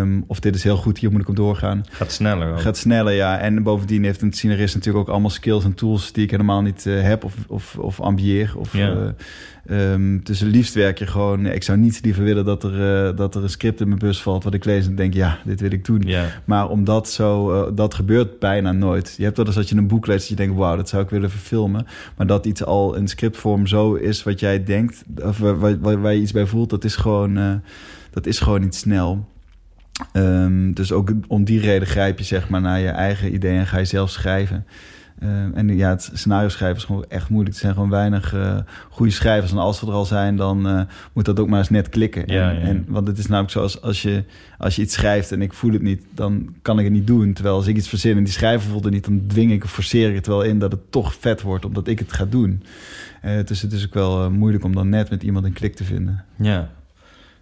[0.00, 1.84] Um, of dit is heel goed, hier moet ik op doorgaan.
[1.90, 2.52] Gaat sneller.
[2.52, 2.60] Ook.
[2.60, 3.38] Gaat sneller, ja.
[3.38, 6.84] En bovendien heeft een scenarist natuurlijk ook allemaal skills en tools die ik helemaal niet
[6.84, 8.52] uh, heb of, of, of ambieer.
[8.56, 9.14] Of, ja.
[9.70, 11.46] Um, dus het liefst werk je gewoon...
[11.46, 14.22] Ik zou niet liever willen dat er, uh, dat er een script in mijn bus
[14.22, 14.44] valt...
[14.44, 16.00] wat ik lees en denk, ja, dit wil ik doen.
[16.00, 16.24] Yeah.
[16.44, 17.52] Maar omdat zo...
[17.52, 19.14] Uh, dat gebeurt bijna nooit.
[19.16, 20.20] Je hebt wel eens dat je een boek leest...
[20.20, 21.86] dat je denkt, wauw, dat zou ik willen verfilmen.
[22.16, 25.04] Maar dat iets al in scriptvorm zo is wat jij denkt...
[25.22, 26.70] of waar, waar, waar je iets bij voelt...
[26.70, 27.54] dat is gewoon, uh,
[28.10, 29.28] dat is gewoon niet snel.
[30.12, 33.58] Um, dus ook om die reden grijp je zeg maar naar je eigen ideeën...
[33.58, 34.66] en ga je zelf schrijven...
[35.22, 37.54] Uh, en ja, het scenario schrijven is gewoon echt moeilijk.
[37.54, 38.56] Er zijn gewoon weinig uh,
[38.90, 39.52] goede schrijvers.
[39.52, 40.80] En als we er al zijn, dan uh,
[41.12, 42.22] moet dat ook maar eens net klikken.
[42.26, 42.62] Ja, en, ja.
[42.62, 44.24] En, want het is namelijk zo, als, als, je,
[44.58, 46.04] als je iets schrijft en ik voel het niet...
[46.14, 47.32] dan kan ik het niet doen.
[47.32, 49.04] Terwijl als ik iets verzin en die schrijver voelt het niet...
[49.04, 51.64] dan dwing ik of forceer ik het wel in dat het toch vet wordt...
[51.64, 52.62] omdat ik het ga doen.
[53.44, 56.24] dus het is ook wel moeilijk om dan net met iemand een klik te vinden.
[56.36, 56.70] Ja,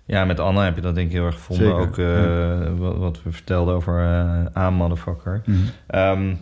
[0.05, 1.67] ja, met Anna heb je dat denk ik heel erg gevonden.
[1.67, 2.75] Zeker, ook ja.
[2.75, 4.03] wat, wat, we vertelden over
[4.57, 5.43] A-motherfucker.
[5.45, 5.57] Mhm.
[5.57, 6.01] Mm -hmm.
[6.01, 6.39] um,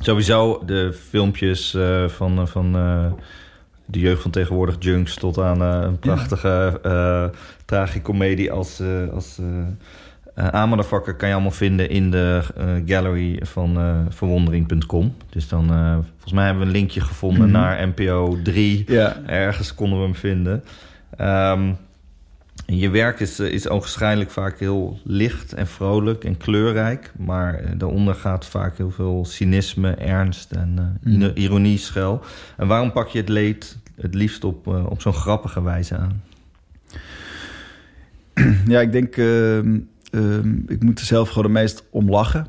[0.00, 3.12] Sowieso de filmpjes uh, van, uh, van uh,
[3.86, 7.30] de jeugd van tegenwoordig, Junks, tot aan een prachtige ja.
[7.64, 8.82] tragicomedie als,
[9.12, 9.40] als
[11.16, 12.42] kan je allemaal vinden in de
[12.86, 15.14] gallery van verwondering.com.
[15.30, 15.66] Dus dan,
[16.10, 17.52] volgens mij hebben we een linkje gevonden mhm.
[17.52, 18.84] naar NPO 3.
[18.86, 19.16] Ja.
[19.26, 20.64] Ergens konden we hem vinden.
[21.20, 21.76] Um,
[22.74, 27.12] je werk is, is waarschijnlijk vaak heel licht en vrolijk en kleurrijk.
[27.18, 32.22] Maar daaronder gaat vaak heel veel cynisme, ernst en uh, ironie schuil.
[32.56, 36.22] En waarom pak je het leed het liefst op, op zo'n grappige wijze aan?
[38.66, 39.78] Ja, ik denk, ehm,
[40.10, 42.46] ehm, ik moet er zelf gewoon het meest om lachen.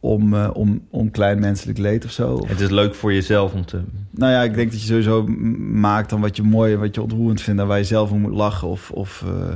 [0.00, 2.46] Om, uh, om, om klein menselijk leed of zo.
[2.46, 3.80] Het is leuk voor jezelf om te...
[4.10, 5.26] Nou ja, ik denk dat je sowieso
[5.72, 7.60] maakt dan wat je mooi en wat je ontroerend vindt...
[7.60, 8.68] en waar je zelf om moet lachen.
[8.68, 9.54] Of, of, uh,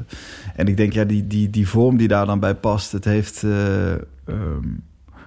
[0.56, 3.42] en ik denk, ja, die, die, die vorm die daar dan bij past, het heeft...
[3.42, 3.92] Uh,
[4.26, 4.82] um,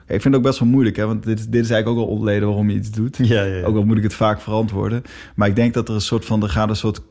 [0.07, 1.05] ik vind het ook best wel moeilijk, hè?
[1.05, 3.17] want dit, dit is eigenlijk ook al ontleden waarom je iets doet.
[3.27, 3.65] Ja, ja, ja.
[3.65, 5.03] Ook al moet ik het vaak verantwoorden.
[5.35, 7.01] Maar ik denk dat er een soort van, er gaat een soort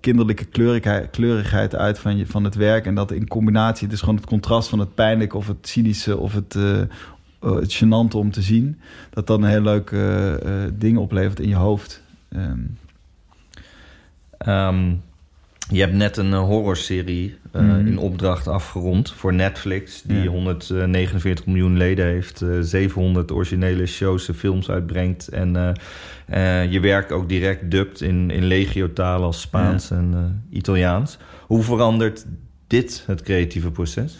[0.00, 2.86] kinderlijke kleurigheid, kleurigheid uit van, je, van het werk.
[2.86, 6.32] En dat in combinatie, dus gewoon het contrast van het pijnlijke of het cynische of
[6.32, 6.80] het, uh,
[7.54, 8.80] het gênante om te zien,
[9.10, 10.34] dat dan een heel leuk uh,
[10.72, 12.02] ding oplevert in je hoofd.
[12.36, 12.78] Um.
[14.46, 15.02] Um,
[15.68, 17.86] je hebt net een horrorserie mm.
[17.86, 20.28] in opdracht afgerond voor Netflix, die ja.
[20.28, 25.74] 149 miljoen leden heeft, 700 originele shows en films uitbrengt en
[26.70, 29.96] je werk ook direct dubt in, in legio-talen als Spaans ja.
[29.96, 31.18] en Italiaans.
[31.46, 32.26] Hoe verandert
[32.66, 34.16] dit het creatieve proces?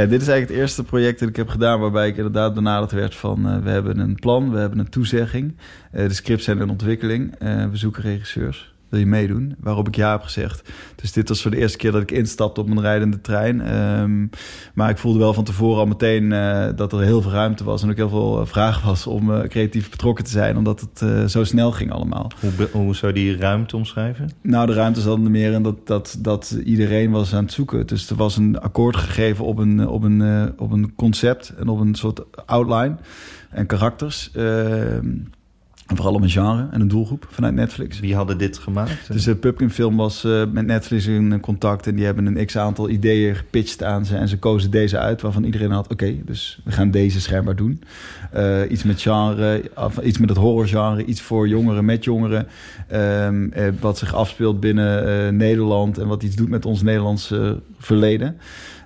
[0.00, 2.92] Ja, dit is eigenlijk het eerste project dat ik heb gedaan waarbij ik inderdaad benaderd
[2.92, 5.56] werd van uh, we hebben een plan, we hebben een toezegging.
[5.92, 9.54] Uh, de scripts zijn in ontwikkeling, uh, we zoeken regisseurs wil je meedoen?
[9.60, 10.70] Waarop ik ja heb gezegd.
[10.94, 13.76] Dus dit was voor de eerste keer dat ik instapte op mijn rijdende trein.
[13.76, 14.30] Um,
[14.74, 17.82] maar ik voelde wel van tevoren al meteen uh, dat er heel veel ruimte was.
[17.82, 20.56] En ook heel veel uh, vraag was om uh, creatief betrokken te zijn.
[20.56, 22.30] Omdat het zo snel ging allemaal.
[22.40, 24.30] Hoe, hoe zou die ruimte omschrijven?
[24.42, 27.86] Nou, de ruimte zat er meer in dat, dat, dat iedereen was aan het zoeken.
[27.86, 31.80] Dus er was een akkoord gegeven op een, op een, op een concept en op
[31.80, 32.96] een soort outline
[33.50, 34.30] en karakters.
[35.90, 38.00] Ehm, en vooral om een genre en een doelgroep vanuit Netflix.
[38.00, 39.12] Wie hadden dit gemaakt?
[39.12, 41.86] Dus de Pupkin Film was uh, met Netflix in contact...
[41.86, 44.16] en die hebben een x-aantal ideeën gepitcht aan ze...
[44.16, 45.88] en ze kozen deze uit waarvan iedereen had...
[45.88, 47.82] oké, dus we gaan deze schijnbaar doen.
[48.36, 51.04] Uh, iets met genre, of iets met het horrorgenre...
[51.04, 52.46] iets voor jongeren, met jongeren...
[52.92, 55.98] Um, uh, wat zich afspeelt binnen Nederland...
[55.98, 58.36] en wat iets doet met ons Nederlandse verleden...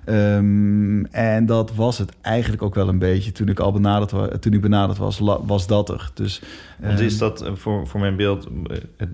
[0.09, 4.29] Um, en dat was het eigenlijk ook wel een beetje toen ik al benaderd, was,
[4.39, 6.11] toen ik benaderd was, was dat er.
[6.13, 6.41] Dus,
[6.79, 8.47] Want is ehm, dat eh, voor, voor mijn beeld,
[8.97, 9.07] eh,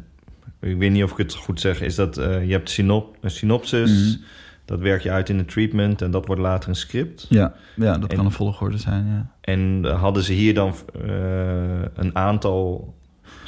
[0.59, 3.31] ik weet niet of ik het goed zeg, is dat uh, je hebt synop, een
[3.31, 4.23] synopsis, mm
[4.71, 7.25] dat werk je uit in een treatment en dat wordt later een script.
[7.29, 9.05] Ja, ja dat kan een volgorde zijn.
[9.05, 9.31] Ja.
[9.41, 10.73] En hadden ze hier dan
[11.05, 11.11] uh,
[11.93, 12.93] een aantal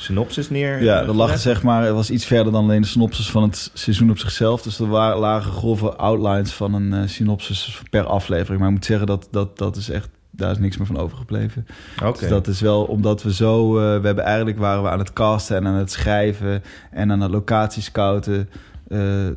[0.04, 0.84] synopsis neer.
[0.84, 3.72] Ja, er lag zeg maar, het was iets verder dan alleen de synopsis van het
[3.74, 4.62] seizoen op zichzelf.
[4.62, 8.60] Dus er waren lage grove outlines van een uh, synopsis per aflevering.
[8.60, 11.68] Maar ik moet zeggen dat dat, dat is echt daar is niks meer van overgebleven.
[12.04, 12.20] Oké.
[12.20, 13.78] Dus dat is wel omdat we zo...
[13.78, 16.63] Uh, we hebben eigenlijk waren we aan het casten en aan het schrijven...
[16.92, 18.50] en aan het locatiescouten...
[18.88, 19.28] Uh,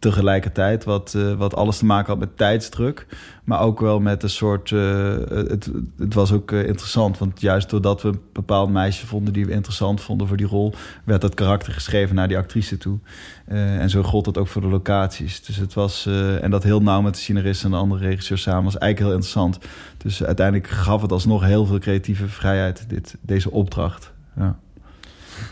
[0.00, 0.84] tegelijkertijd.
[0.84, 3.06] Wat, uh, wat alles te maken had met tijdsdruk.
[3.44, 4.70] Maar ook wel met een soort.
[4.70, 7.18] Uh, het, het was ook uh, interessant.
[7.18, 10.74] Want juist doordat we een bepaald meisje vonden die we interessant vonden voor die rol.
[11.04, 12.98] werd dat karakter geschreven naar die actrice toe.
[13.46, 15.42] en zo gold het ook voor de locaties.
[15.44, 16.06] Dus het was.
[16.40, 19.20] en dat heel nauw met de scenarist en de andere regisseur samen was eigenlijk heel
[19.20, 19.58] interessant.
[19.96, 24.12] Dus uiteindelijk gaf het alsnog heel veel creatieve vrijheid, dit, deze opdracht.
[24.36, 24.58] Ja.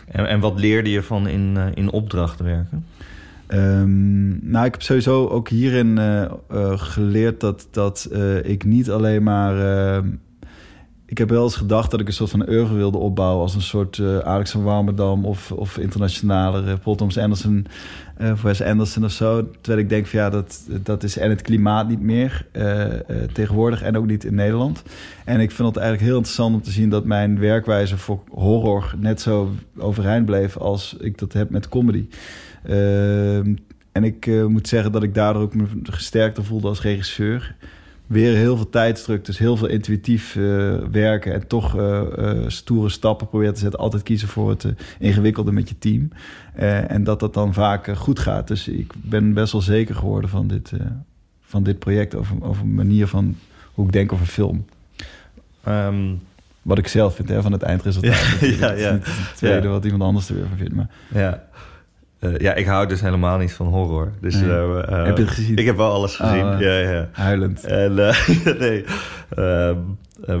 [0.07, 2.85] En, en wat leerde je van in, in opdracht werken?
[3.53, 8.89] Um, nou, ik heb sowieso ook hierin uh, uh, geleerd dat, dat uh, ik niet
[8.89, 9.59] alleen maar.
[9.95, 10.07] Ehm,
[11.05, 13.61] ik heb wel eens gedacht dat ik een soort van oeuvre wilde opbouwen als een
[13.61, 17.65] soort Alex van Warmerdam of, of internationale Paul Thomas Anderson
[18.31, 19.49] of Wes Anderson of zo.
[19.61, 22.45] Terwijl ik denk van ja, dat, dat is en het klimaat niet meer
[23.33, 24.83] tegenwoordig en ook niet in Nederland.
[25.25, 28.93] En ik vind het eigenlijk heel interessant om te zien dat mijn werkwijze voor horror
[28.97, 32.07] net zo overeind bleef als ik dat heb met comedy.
[32.63, 33.55] Ehm,
[33.91, 37.55] en ik uh, moet zeggen dat ik daardoor ook me gesterkter voelde als regisseur.
[38.07, 43.27] Weer heel veel tijdsdruk, dus heel veel intuïtief uh, werken en toch uh, stoere stappen
[43.27, 43.79] proberen te zetten.
[43.79, 44.65] Altijd kiezen voor het
[44.99, 46.09] ingewikkelde met je team.
[46.87, 48.47] en dat dat dan vaak goed gaat.
[48.47, 50.71] Dus ik ben best wel zeker geworden van dit,
[51.41, 52.15] van dit project.
[52.15, 53.35] Over, over een manier van
[53.73, 54.65] hoe ik denk over film.
[55.67, 56.19] Um,
[56.61, 58.39] wat ik zelf vind hè, van het eindresultaat.
[58.39, 58.91] Ja, ja, ja.
[58.91, 60.75] Het tweede wat iemand anders er weer van vindt.
[60.75, 60.89] Maar.
[61.13, 61.43] Ja.
[62.19, 64.11] Uh, ja, ik hou dus helemaal niet van horror.
[64.21, 64.43] Dus, Nee.
[64.43, 65.55] uh, uh, Heb je het gezien?
[65.57, 67.09] Ik heb wel alles gezien, Oh, ja, ja.
[67.11, 67.63] Huilend.
[67.63, 68.29] En eh,
[68.59, 68.85] nee,
[69.29, 69.75] eh,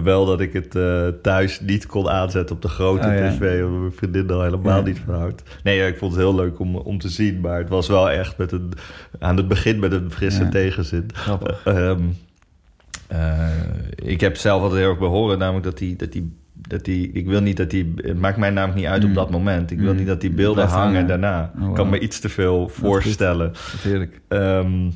[0.03, 3.29] wel dat ik het eh, thuis niet kon aanzetten op de grote Oh, ja.
[3.29, 3.63] tv...
[3.63, 4.83] omdat mijn vriendin er helemaal Ja.
[4.83, 5.43] niet van houdt.
[5.63, 7.39] Nee, ja, ik vond het heel leuk om, om te zien...
[7.39, 8.71] maar het was wel echt met een,
[9.19, 10.49] aan het begin met een frisse Ja.
[10.49, 11.05] tegenzin.
[11.13, 11.63] Grappig.
[11.65, 13.47] Eh,
[13.95, 16.37] ik heb zelf altijd heel erg bij horen, namelijk dat die, dat die,
[16.69, 19.15] dat die, ik wil niet dat die, het maakt mij namelijk niet uit op Mm.
[19.15, 19.71] dat moment.
[19.71, 19.97] Ik wil Mm.
[19.97, 21.07] niet dat die beelden hangen hangen.
[21.07, 21.51] daarna.
[21.61, 23.47] Oh, Ik kan me iets te veel voorstellen.
[23.47, 24.19] Wat heerlijk.
[24.27, 24.89] Ehm,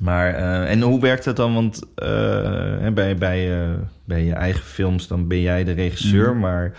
[0.00, 1.54] maar, eh, en hoe werkt het dan?
[1.54, 3.68] Want eh, bij, bij, eh,
[4.04, 6.30] bij je eigen films, dan ben jij de regisseur.
[6.30, 6.38] Mhm.
[6.40, 6.72] Maar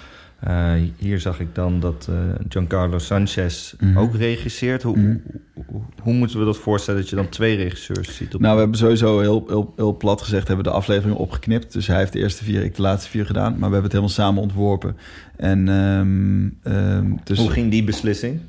[0.43, 2.15] eh, hier zag ik dan dat eh,
[2.49, 3.97] Giancarlo Sanchez Mhm.
[3.97, 4.83] ook regisseert.
[4.83, 5.17] Hoe, Mhm.
[5.53, 8.35] hoe, hoe, hoe moeten we dat voorstellen dat je dan twee regisseurs ziet?
[8.35, 11.73] Op Nou, we hebben sowieso heel, heel, heel plat gezegd, hebben de afleveringen opgeknipt.
[11.73, 13.49] Dus hij heeft de eerste vier, ik de laatste vier gedaan.
[13.51, 14.97] Maar we hebben het helemaal samen ontworpen.
[15.37, 18.39] En ehm, ehm, dus Hoe ging die beslissing?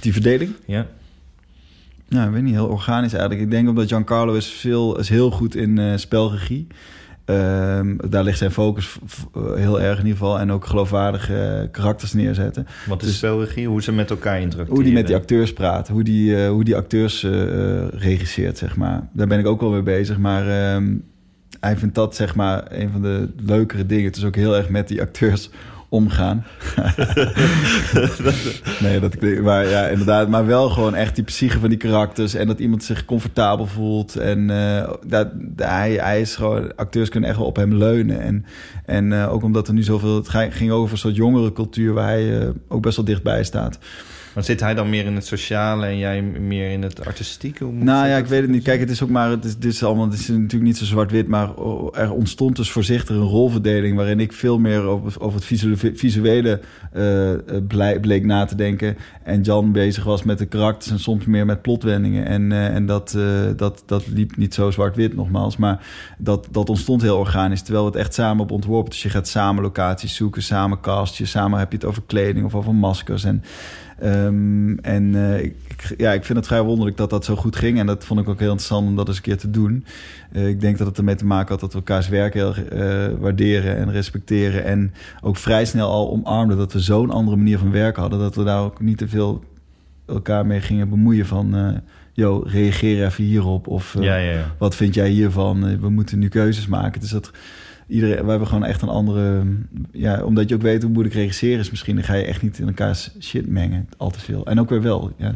[0.00, 0.50] die verdeling?
[0.66, 0.86] Ja.
[2.08, 3.42] Nou, ik weet niet, heel organisch eigenlijk.
[3.42, 6.66] Ik denk omdat Giancarlo is, veel, is heel goed in eh, spelregie.
[7.24, 8.98] Ehm, daar ligt zijn focus
[9.54, 10.38] heel erg in ieder geval.
[10.38, 12.66] En ook geloofwaardige karakters neerzetten.
[12.88, 13.66] Wat is Dus- spelregie?
[13.68, 14.74] Hoe ze met elkaar interacteren?
[14.74, 15.88] Hoe die met die acteurs praat.
[15.88, 19.08] Hoe die, eh, hoe die acteurs eh, regisseert, zeg maar.
[19.12, 20.18] Daar ben ik ook wel mee bezig.
[20.18, 20.94] Maar ehm,
[21.60, 24.04] hij vindt dat, zeg maar, een van de leukere dingen.
[24.04, 25.50] Het is ook heel erg met die acteurs
[25.92, 26.44] omgaan.
[28.82, 30.28] nee, dat ik, maar ja, inderdaad.
[30.28, 32.34] Maar wel gewoon echt die psyche van die karakters.
[32.34, 34.16] En dat iemand zich comfortabel voelt.
[34.16, 36.76] En eh, dat, hij, hij is gewoon...
[36.76, 38.20] Acteurs kunnen echt wel op hem leunen.
[38.20, 38.44] En,
[38.86, 40.14] en eh, ook omdat er nu zoveel...
[40.14, 41.92] Het ging over een soort jongere cultuur...
[41.92, 43.78] waar hij eh, ook best wel dichtbij staat.
[44.34, 47.64] Maar zit hij dan meer in het sociale en jij meer in het artistieke?
[47.64, 48.62] Hoe moet Nou ja, ik weet het niet.
[48.62, 49.30] Kijk, het is ook maar...
[49.30, 51.28] Het is, dit is allemaal, het is natuurlijk niet zo zwart-wit...
[51.28, 53.96] maar oh, er ontstond dus voorzichtig een rolverdeling...
[53.96, 56.60] waarin ik veel meer over, over het visuele, visuele
[56.92, 58.96] eh, eh, bleek na te denken...
[59.22, 60.90] en Jan bezig was met de karakters...
[60.90, 62.26] en soms meer met plotwendingen.
[62.26, 63.16] En, eh, en dat,
[63.56, 65.56] dat, dat liep niet zo zwart-wit nogmaals...
[65.56, 65.86] maar
[66.18, 67.62] dat, dat ontstond heel organisch...
[67.62, 68.90] terwijl het echt samen op ontworpen.
[68.90, 71.30] Dus je gaat samen locaties zoeken, samen castjes...
[71.30, 73.24] samen heb je het over kleding of over maskers...
[73.24, 73.42] en
[74.02, 77.78] Ehm, en eh, ik, ja, ik vind het vrij wonderlijk dat dat zo goed ging.
[77.78, 79.84] En dat vond ik ook heel interessant om dat eens een keer te doen.
[80.32, 83.06] Eh, ik denk dat het ermee te maken had dat we elkaars werk heel eh,
[83.18, 84.64] waarderen en respecteren.
[84.64, 88.20] En ook vrij snel al omarmden dat we zo'n andere manier van werken hadden.
[88.20, 89.44] Dat we daar ook niet te veel
[90.06, 91.80] elkaar mee gingen bemoeien van...
[92.12, 93.66] yo, reageer even hierop.
[93.66, 94.54] Of Ja, ja, ja.
[94.58, 95.80] wat vind jij hiervan?
[95.80, 97.00] We moeten nu keuzes maken.
[97.00, 97.30] Dus dat
[97.92, 99.44] iedereen, we hebben gewoon echt een andere.
[99.92, 102.58] Ja, omdat je ook weet hoe moeilijk regisseren is, misschien dan ga je echt niet
[102.58, 103.88] in elkaars shit mengen.
[103.96, 104.46] Al te veel.
[104.46, 105.12] En ook weer wel.
[105.16, 105.34] Ja.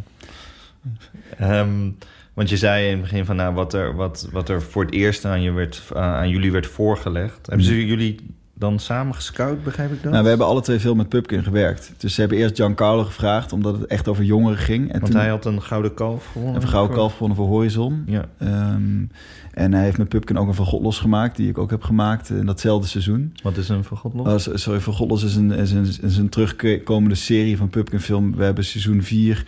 [1.38, 1.90] Ehm,
[2.34, 4.94] want je zei in het begin van nou, wat, er, wat, wat er voor het
[4.94, 7.46] eerst aan, je werd, aan jullie werd voorgelegd.
[7.46, 8.16] Hebben ze jullie
[8.58, 10.10] dan samen gescout, begrijp ik dat?
[10.12, 11.92] Nou, we hebben alle twee veel met Pupkin gewerkt.
[11.96, 14.92] Dus ze hebben eerst Giancarlo gevraagd, omdat het echt over jongeren ging.
[14.92, 16.60] En Want toen hij had een gouden kalf gewonnen.
[16.60, 18.02] we Gouden Kalf gewonnen voor Horizon.
[18.06, 18.24] Ja.
[18.38, 19.04] Ehm,
[19.52, 21.82] en hij heeft met Pupkin ook een Van God Los gemaakt, die ik ook heb
[21.82, 23.32] gemaakt in datzelfde seizoen.
[23.42, 24.26] Wat is een van God los?
[24.26, 28.00] Oh, so- sorry, Van Godlos is een, is, een, is een terugkomende serie van Pupkin
[28.00, 28.36] Film.
[28.36, 29.44] We hebben seizoen 4.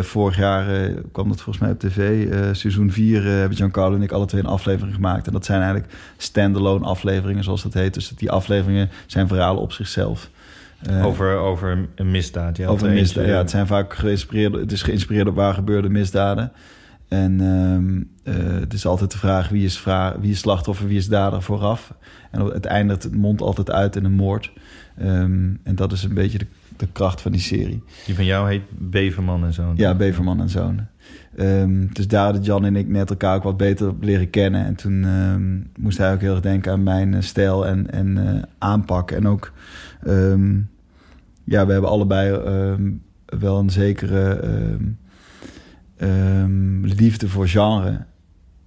[0.00, 2.30] Vorig jaar eh, kwam dat volgens mij op tv.
[2.30, 5.26] Eh, seizoen 4 hebben Giancarlo en ik alle twee een aflevering gemaakt.
[5.26, 7.94] En dat zijn eigenlijk standalone afleveringen, zoals dat heet.
[7.94, 10.30] Dus die afleveringen zijn verhalen op zichzelf.
[10.82, 12.56] Eh, over, over een misdaad.
[12.56, 13.26] Je over er misdaad.
[13.26, 14.52] Ja, het zijn vaak geïnspireerd.
[14.54, 16.52] Het is geïnspireerd op waar gebeurde misdaden.
[17.08, 18.02] En ehm,
[18.36, 21.42] eh, het is altijd de vraag wie is, vra wie is slachtoffer, wie is dader
[21.42, 21.94] vooraf.
[22.30, 24.52] En op het eindigt het mond altijd uit in een moord.
[24.98, 27.82] Ehm, en dat is een beetje de, de kracht van die serie.
[28.06, 29.72] Die van jou heet Beverman en zo.
[29.74, 30.86] Ja, Beverman en Zoon.
[31.36, 34.64] Ehm, dus daar hadden Jan en ik net elkaar ook wat beter leren kennen.
[34.64, 38.26] En toen ehm, moest hij ook heel erg denken aan mijn eh, stijl en, en
[38.26, 39.10] eh, aanpak.
[39.10, 39.52] En ook,
[40.02, 40.56] ehm,
[41.44, 42.30] ja, we hebben allebei
[43.26, 44.40] wel een zekere
[46.82, 48.04] liefde voor genre.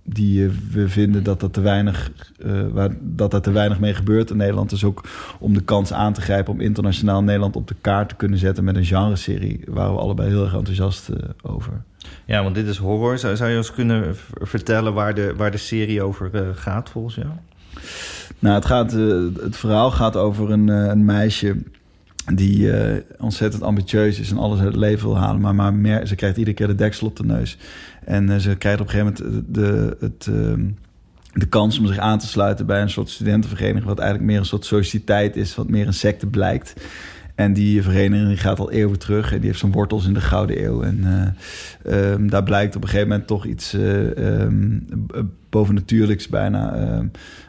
[0.08, 2.12] Die eh, we vinden dat dat te weinig,
[2.46, 4.70] eh, waar, dat er te weinig mee gebeurt in Nederland.
[4.70, 5.04] Dus ook
[5.40, 8.64] om de kans aan te grijpen om internationaal Nederland op de kaart te kunnen zetten
[8.64, 9.62] met een genreserie.
[9.68, 11.82] Waren we allebei heel erg enthousiast eh, over.
[12.26, 13.18] Ja, want dit is horror.
[13.18, 17.28] Zou, zou je ons kunnen vertellen waar de, waar de serie over gaat volgens jou?
[18.40, 18.92] Nou, het, gaat,
[19.42, 21.56] het verhaal gaat over een, een meisje
[22.34, 22.72] die
[23.20, 25.42] ontzettend ambitieus is en alles uit het leven wil halen.
[25.42, 27.58] Maar, maar meer, ze krijgt iedere keer de deksel op de neus.
[28.06, 30.66] En eh, ze krijgt op een gegeven moment de, het, ehm,
[31.34, 33.86] de kans om zich aan te sluiten bij een soort studentenvereniging...
[33.86, 36.74] wat eigenlijk meer een soort sociëteit is, wat meer een secte blijkt.
[37.36, 40.22] En die vereniging die gaat al eeuwen terug en die heeft zijn wortels in de
[40.22, 40.82] Gouden Eeuw.
[40.82, 41.00] En
[41.84, 44.80] eh, ehm, daar blijkt op een gegeven moment toch iets eh, ehm,
[45.50, 46.74] bovennatuurlijks bijna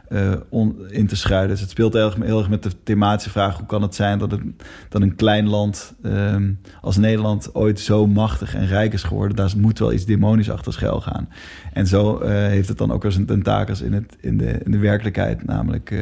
[0.08, 1.48] uh, on, in te schuiven.
[1.48, 4.18] Dus het speelt heel erg, heel erg, met de thematische vraag: hoe kan het zijn
[4.18, 4.40] dat, het,
[4.88, 9.36] dat een klein land um, als Nederland ooit zo machtig en rijk is geworden?
[9.36, 11.28] Daar moet wel iets demonisch achter schuil gaan.
[11.72, 14.70] En zo uh, heeft het dan ook als een tentakels in, het, in, de, in
[14.70, 16.00] de werkelijkheid, namelijk uh,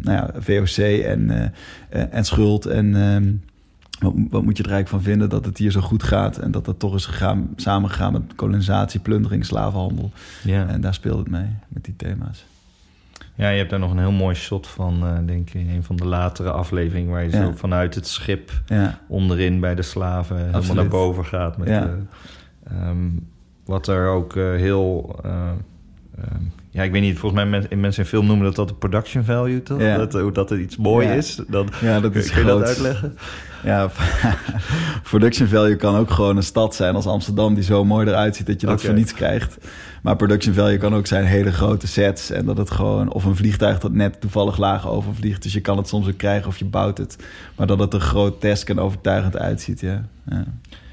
[0.02, 1.52] ja, VOC en,
[1.88, 2.94] en schuld en.
[2.94, 3.40] Um,
[3.98, 6.50] wat, wat, moet je er eigenlijk van vinden dat het hier zo goed gaat en
[6.50, 10.10] dat dat toch is gegaan, samengegaan met kolonisatie, plundering, slavenhandel.
[10.44, 10.68] Ja.
[10.68, 12.46] En daar speelt het mee met die thema's.
[13.38, 15.82] Ja, je hebt daar nog een heel mooi shot van, uh, denk ik, in een
[15.82, 19.00] van de latere afleveringen, waar je zo vanuit het schip ja.
[19.08, 21.56] onderin bij de slaven helemaal naar boven gaat.
[21.56, 21.96] Met, ja.
[22.72, 23.28] Uh, um,
[23.64, 25.18] wat er ook uh, heel.
[25.24, 28.74] Um, ja, ik weet niet, volgens mij men, mensen in film noemen dat dat de
[28.74, 29.78] production value, toch?
[29.78, 31.40] Dat, hoe dat het iets mooi is.
[31.48, 33.16] Dan, ja, dat is kun je dat uitleggen?
[33.64, 33.90] Ja,
[35.10, 37.54] production value kan ook gewoon een stad zijn als Amsterdam...
[37.54, 38.86] die zo mooi eruit ziet dat je dat okay.
[38.86, 39.58] voor niets krijgt.
[40.02, 42.30] Maar production value kan ook zijn hele grote sets...
[42.30, 43.12] en dat het gewoon...
[43.12, 45.42] of een vliegtuig dat net toevallig laag overvliegt.
[45.42, 47.16] Dus je kan het soms ook krijgen of je bouwt het.
[47.56, 50.04] Maar dat het er grotesk en overtuigend uitziet, ja.
[50.30, 50.44] ja.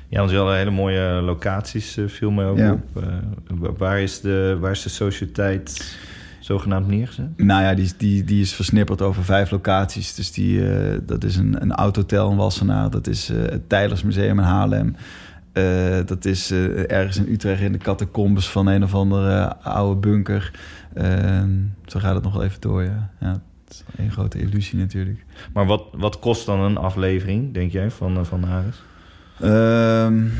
[0.08, 2.72] Ja, want je had hele mooie locaties, uh, viel mij ook ja.
[2.72, 3.04] op.
[3.04, 5.98] Uh, waar, is de, waar is de sociëteit
[6.46, 7.38] zogenaamd neergezet?
[7.38, 10.16] Nou ja, die, die, die is versnipperd over vijf locaties.
[10.16, 12.90] Dus die, uh, dat is een, een autotel in Wassenaar.
[12.90, 14.96] Dat is het Tijlersmuseum in Haarlem.
[16.06, 16.52] dat is
[16.88, 20.52] ergens in Utrecht in de catacombes van een of andere oude bunker.
[20.94, 21.52] Ehm,
[21.86, 23.10] zo gaat het nog wel even door, ja.
[23.20, 25.26] ja is een grote illusie natuurlijk.
[25.54, 28.84] Maar wat, wat kost dan een aflevering, denk jij, van, van Ares?
[29.44, 30.32] Um,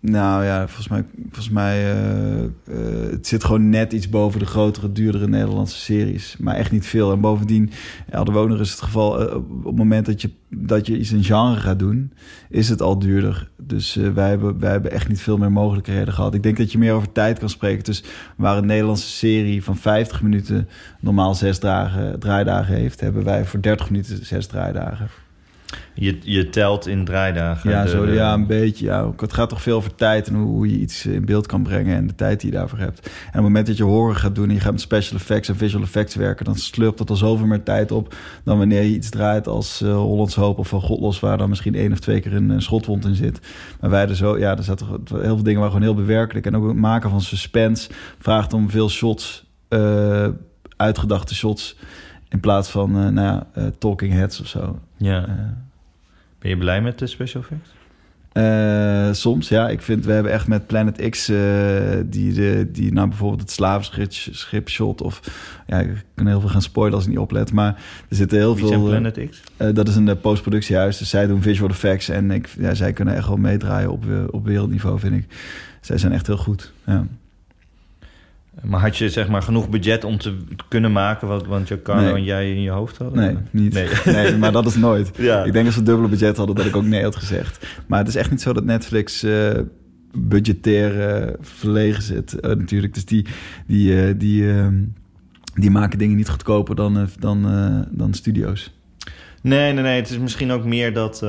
[0.00, 4.46] nou ja, volgens mij, volgens mij uh, uh, het zit gewoon net iets boven de
[4.46, 6.36] grotere, duurdere Nederlandse series.
[6.38, 7.12] Maar echt niet veel.
[7.12, 7.70] En bovendien,
[8.10, 11.12] ja, de woner is het geval, uh, op het moment dat je, dat je iets
[11.12, 12.12] in genre gaat doen,
[12.48, 13.50] is het al duurder.
[13.56, 16.34] Dus wij, hebben, wij hebben echt niet veel meer mogelijkheden gehad.
[16.34, 17.84] Ik denk dat je meer over tijd kan spreken.
[17.84, 18.04] Dus
[18.36, 20.68] waar een Nederlandse serie van 50 minuten
[21.00, 25.08] normaal zes dagen, draaidagen heeft, hebben wij voor 30 minuten zes draaidagen.
[25.94, 27.70] Je, je telt in draaidagen.
[27.70, 28.84] Ja, zo, ja een beetje.
[28.84, 29.12] Ja.
[29.16, 32.06] Het gaat toch veel over tijd en hoe, je iets in beeld kan brengen en
[32.06, 32.98] de tijd die je daarvoor hebt.
[33.06, 35.48] En op het moment dat je horror gaat doen en je gaat met special effects
[35.48, 38.14] en visual effects werken, dan slurpt dat al zoveel meer tijd op
[38.44, 41.74] dan wanneer je iets draait als uh, Hollands Hoop of van Godlos, waar dan misschien
[41.74, 43.40] één of twee keer een, schotwond in zit.
[43.80, 46.46] Maar wij er zo, ja, er zaten heel veel dingen waar gewoon heel bewerkelijk.
[46.46, 50.28] En ook het maken van suspense vraagt om veel shots, uh,
[50.76, 51.76] uitgedachte shots,
[52.28, 54.78] in plaats van, uh, nou ja, talking heads of zo.
[54.96, 55.26] Ja.
[56.40, 57.70] Ben je blij met de special effects?
[58.32, 59.68] Uh, soms, ja.
[59.68, 61.38] Ik vind, we hebben echt met Planet X, uh,
[62.06, 65.20] die, de, die nou bijvoorbeeld het slavenschip shot of...
[65.66, 67.74] Ja, ik kan heel veel gaan spoilen als ik niet oplet, maar
[68.08, 68.84] er zitten heel Wie veel...
[68.84, 69.42] Planet X?
[69.58, 73.14] Uh, dat is een postproductiehuis, dus zij doen visual effects en ik, ja, zij kunnen
[73.14, 75.24] echt wel meedraaien op, op wereldniveau, vind ik.
[75.80, 77.06] Zij zijn echt heel goed, ja.
[78.62, 80.36] Maar had je zeg maar genoeg budget om te
[80.68, 82.12] kunnen maken wat want Giancarlo nee.
[82.12, 83.18] en jij in je hoofd hadden?
[83.18, 83.72] Nee, niet.
[83.72, 85.10] Nee, nee maar dat is nooit.
[85.18, 85.44] Ja.
[85.44, 87.66] Ik denk als we dubbele budget hadden dat ik ook nee had gezegd.
[87.86, 89.58] Maar het is echt niet zo dat Netflix uh,
[90.18, 92.94] budgetair uh, verlegen zit uh, natuurlijk.
[92.94, 93.26] Dus die,
[93.66, 94.82] die, die, ehm,
[95.54, 97.46] die maken dingen niet goedkoper dan, dan,
[97.90, 98.72] dan studio's.
[99.42, 99.96] Nee, nee, nee.
[100.00, 101.22] Het is misschien ook meer dat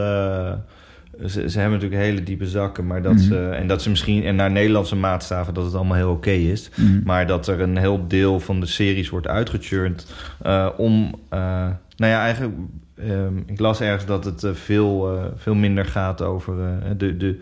[1.26, 3.22] ze, ze, hebben natuurlijk hele diepe zakken, maar dat mhm.
[3.22, 6.70] ze, en dat ze misschien en naar Nederlandse maatstaven dat het allemaal heel oké is,
[6.76, 7.02] mhm.
[7.04, 10.14] maar dat er een heel deel van de series wordt uitgechurnd
[10.46, 11.40] uh, om, uh,
[11.96, 12.56] nou ja, eigenlijk,
[12.96, 16.56] uh, ik las ergens dat het eh, veel, veel minder gaat over
[16.98, 17.40] de, de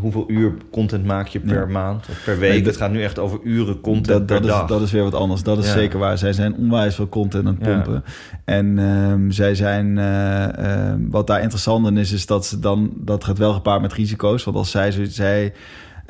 [0.00, 2.66] hoeveel uur content maak je per maand of per week?
[2.66, 4.62] het gaat nu echt over uren content dat, per dat dag.
[4.62, 5.42] Is, dat is weer wat anders.
[5.42, 6.18] Dat is zeker waar.
[6.18, 8.04] Zij zijn onwijs veel content aan het pompen.
[8.44, 9.96] En um, zij zijn...
[9.96, 12.92] Uh, wat daar interessant in is, is dat ze dan...
[12.96, 14.44] Dat gaat wel gepaard met risico's.
[14.44, 15.06] Want als zij...
[15.08, 15.52] zij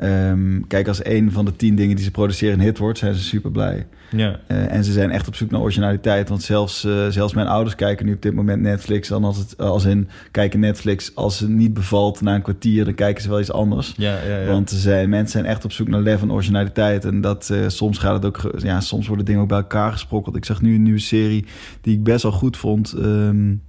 [0.03, 3.15] Um, kijk, als een van de tien dingen die ze produceren een hit wordt, zijn
[3.15, 3.87] ze super blij.
[4.11, 4.39] Ja.
[4.47, 6.29] Uh, en ze zijn echt op zoek naar originaliteit.
[6.29, 9.07] Want zelfs, uh, zelfs mijn ouders kijken nu op dit moment Netflix.
[9.07, 11.15] Dan als, het, als in kijken Netflix.
[11.15, 13.93] Als het niet bevalt na een kwartier, dan kijken ze wel iets anders.
[13.97, 14.51] Ja, ja, ja.
[14.51, 17.05] Want ze zijn, mensen zijn echt op zoek naar leven en originaliteit.
[17.05, 18.53] En dat uh, soms gaat het ook.
[18.57, 20.35] Ja, soms worden dingen ook bij elkaar gesprokkeld.
[20.35, 21.45] Ik zag nu een nieuwe serie
[21.81, 22.93] die ik best wel goed vond.
[22.97, 23.61] Um,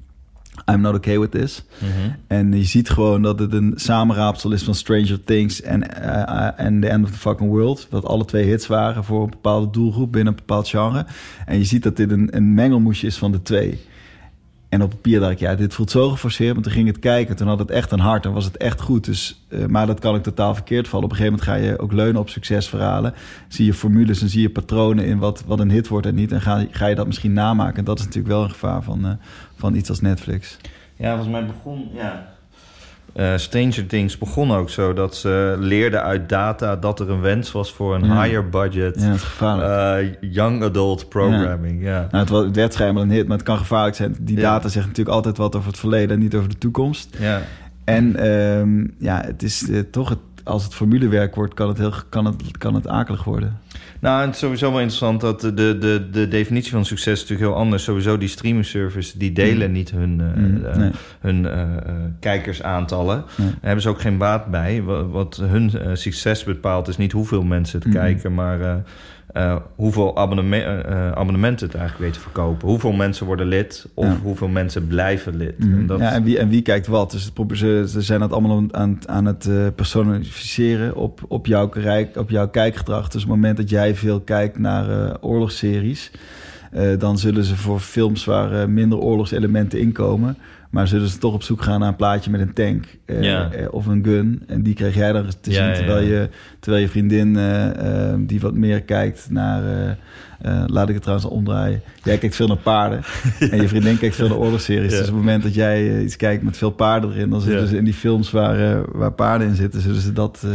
[0.64, 1.64] I'm Not Okay With This.
[1.78, 1.90] Mhm.
[2.26, 6.80] En je ziet gewoon dat het een samenraapsel is van Stranger Things en uh, en
[6.80, 7.86] The End of the Fucking World.
[7.90, 11.06] Wat alle twee hits waren voor een bepaalde doelgroep binnen een bepaald genre.
[11.46, 13.80] En je ziet dat dit een, een mengelmoesje is van de twee.
[14.68, 16.54] En op papier dacht ik, ja, dit voelt zo geforceerd.
[16.54, 18.80] Maar toen ging het kijken, toen had het echt een hart en was het echt
[18.80, 19.04] goed.
[19.04, 21.04] Dus, uh, maar dat kan ik totaal verkeerd vallen.
[21.04, 23.14] Op een gegeven moment ga je ook leunen op succesverhalen.
[23.48, 26.32] Zie je formules en zie je patronen in wat, wat een hit wordt en niet.
[26.32, 27.76] En ga, ga je dat misschien namaken.
[27.76, 29.10] En dat is natuurlijk wel een gevaar van, uh,
[29.56, 30.56] van iets als Netflix.
[30.96, 32.34] Ja, volgens mij begon, ja,
[33.16, 37.52] Uh, Stranger Things begon ook zo dat ze leerden uit data dat er een wens
[37.52, 39.98] was voor een higher budget, ja.
[40.00, 41.82] Uh, young adult programming.
[41.82, 42.08] Ja.
[42.10, 44.16] Nou, het, het werd schijnbaar een hit, maar het kan gevaarlijk zijn.
[44.20, 47.16] Die data zegt natuurlijk altijd wat over het verleden en niet over de toekomst.
[47.18, 47.42] Ja.
[47.84, 51.92] En um, ja, het is uh, toch het, als het formulewerk wordt, kan het, heel,
[52.08, 53.60] kan het, kan het akelig worden.
[54.06, 57.50] Nou, het is sowieso wel interessant dat de, de, de definitie van succes is natuurlijk
[57.50, 57.84] heel anders.
[57.84, 59.72] Sowieso die streaming service, die delen mm.
[59.72, 60.90] niet hun, uh, mm, nee.
[61.20, 61.62] hun uh,
[62.20, 63.24] kijkersaantallen.
[63.36, 63.46] Nee.
[63.46, 64.82] Daar hebben ze ook geen baat bij.
[64.82, 67.94] Wat, wat hun succes bepaalt is niet hoeveel mensen het mm.
[67.94, 68.82] kijken, maar
[69.36, 72.68] uh, hoeveel abonneme uh, abonnementen het eigenlijk weten verkopen.
[72.68, 74.16] Hoeveel mensen worden lid of ja.
[74.22, 75.58] hoeveel mensen blijven lid.
[75.58, 75.78] Mm.
[75.78, 75.98] En, dat...
[75.98, 77.10] ja, en, wie, en wie kijkt wat.
[77.10, 81.70] Dus het, ze, ze zijn het allemaal aan, aan het uh, personificeren op, op, jouw,
[82.14, 83.08] op jouw kijkgedrag.
[83.08, 86.10] Dus op het moment dat jij veel kijkt naar oorlogsseries...
[86.98, 90.36] dan zullen ze voor films waar minder oorlogselementen inkomen
[90.76, 93.86] maar zullen ze toch op zoek gaan naar een plaatje met een tank uh, of
[93.86, 94.42] een gun.
[94.46, 96.28] En die kreeg jij dan te zien terwijl, Je,
[96.60, 99.62] terwijl je vriendin, uh, die wat meer kijkt naar...
[100.66, 101.82] laat ik het trouwens omdraaien.
[102.02, 103.02] Jij kijkt veel naar paarden.
[103.50, 104.90] en je vriendin kijkt veel naar oorlogsseries.
[104.90, 107.30] Dus op het moment dat jij iets kijkt met veel paarden erin...
[107.30, 109.80] dan zullen ze in die films waar, waar paarden in zitten...
[109.80, 110.46] zullen ze dat,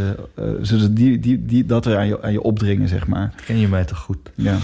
[0.62, 3.34] zullen ze die, die, die, dat er aan je, aan je opdringen, zeg maar.
[3.46, 4.32] Ken je mij toch goed?
[4.36, 4.58] Ja.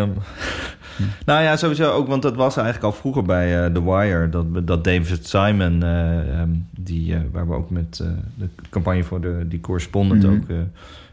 [0.00, 0.12] Um,
[1.26, 4.28] nou ja, sowieso ook, want dat was eigenlijk al vroeger bij The Wire.
[4.28, 7.96] Dat, dat David Simon, um, die, waar we ook met
[8.34, 10.38] de campagne voor de, die correspondent mm -hmm.
[10.40, 10.66] ook mee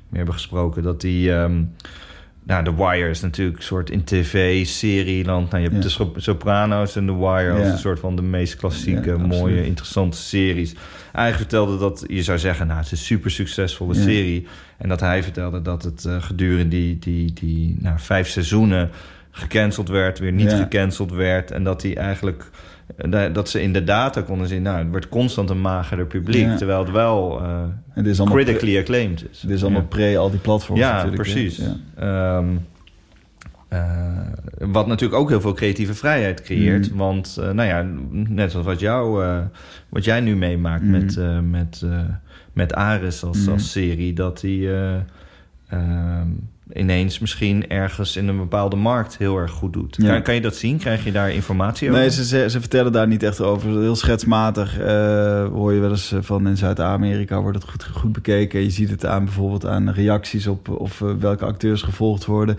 [0.09, 1.31] hebben gesproken, dat die.
[1.31, 1.71] Um,
[2.43, 5.51] nou, The Wire is natuurlijk een soort in tv-serieland.
[5.51, 6.05] Nou, je hebt ja.
[6.13, 10.17] de Sopranos en The Wire als een soort van de meest klassieke, ja, mooie, interessante
[10.17, 10.75] series.
[11.11, 14.47] Hij vertelde dat je zou zeggen, nou, het is een super succesvolle serie.
[14.77, 18.89] En dat hij vertelde dat het gedurende die, die, die nou, vijf seizoenen
[19.31, 21.51] gecanceld werd, weer niet gecanceld werd.
[21.51, 22.49] En dat hij eigenlijk
[23.33, 26.55] dat ze in de data konden zien, nou, het wordt constant een magerder publiek, ja.
[26.55, 29.41] terwijl het wel uh, het is critically acclaimed is.
[29.41, 29.87] Het is allemaal ja.
[29.87, 31.05] pre al die platforms ja.
[31.05, 31.61] Precies.
[31.97, 32.65] Ja, um,
[33.73, 34.19] uh,
[34.59, 36.91] wat natuurlijk ook heel veel creatieve vrijheid creëert.
[36.91, 36.97] Mm.
[36.97, 39.23] Want, uh, nou ja, net zoals wat, jou,
[39.89, 40.91] wat jij nu meemaakt mm.
[40.91, 41.19] met,
[41.49, 41.85] met,
[42.53, 43.51] met Ares als, mm.
[43.51, 44.69] als serie, dat hij
[45.67, 46.27] ehm,
[46.73, 49.95] ineens misschien ergens in een bepaalde markt heel erg goed doet.
[49.99, 50.11] Ja.
[50.11, 50.77] Kan, kan, je dat zien?
[50.77, 51.99] Krijg je daar informatie over?
[51.99, 53.69] Nee, ze, ze, ze vertellen daar niet echt over.
[53.69, 54.85] Heel schetsmatig uh,
[55.47, 58.61] hoor je wel eens van in Zuid-Amerika wordt het goed, goed bekeken.
[58.61, 62.57] Je ziet het aan bijvoorbeeld aan reacties op of uh, welke acteurs gevolgd worden.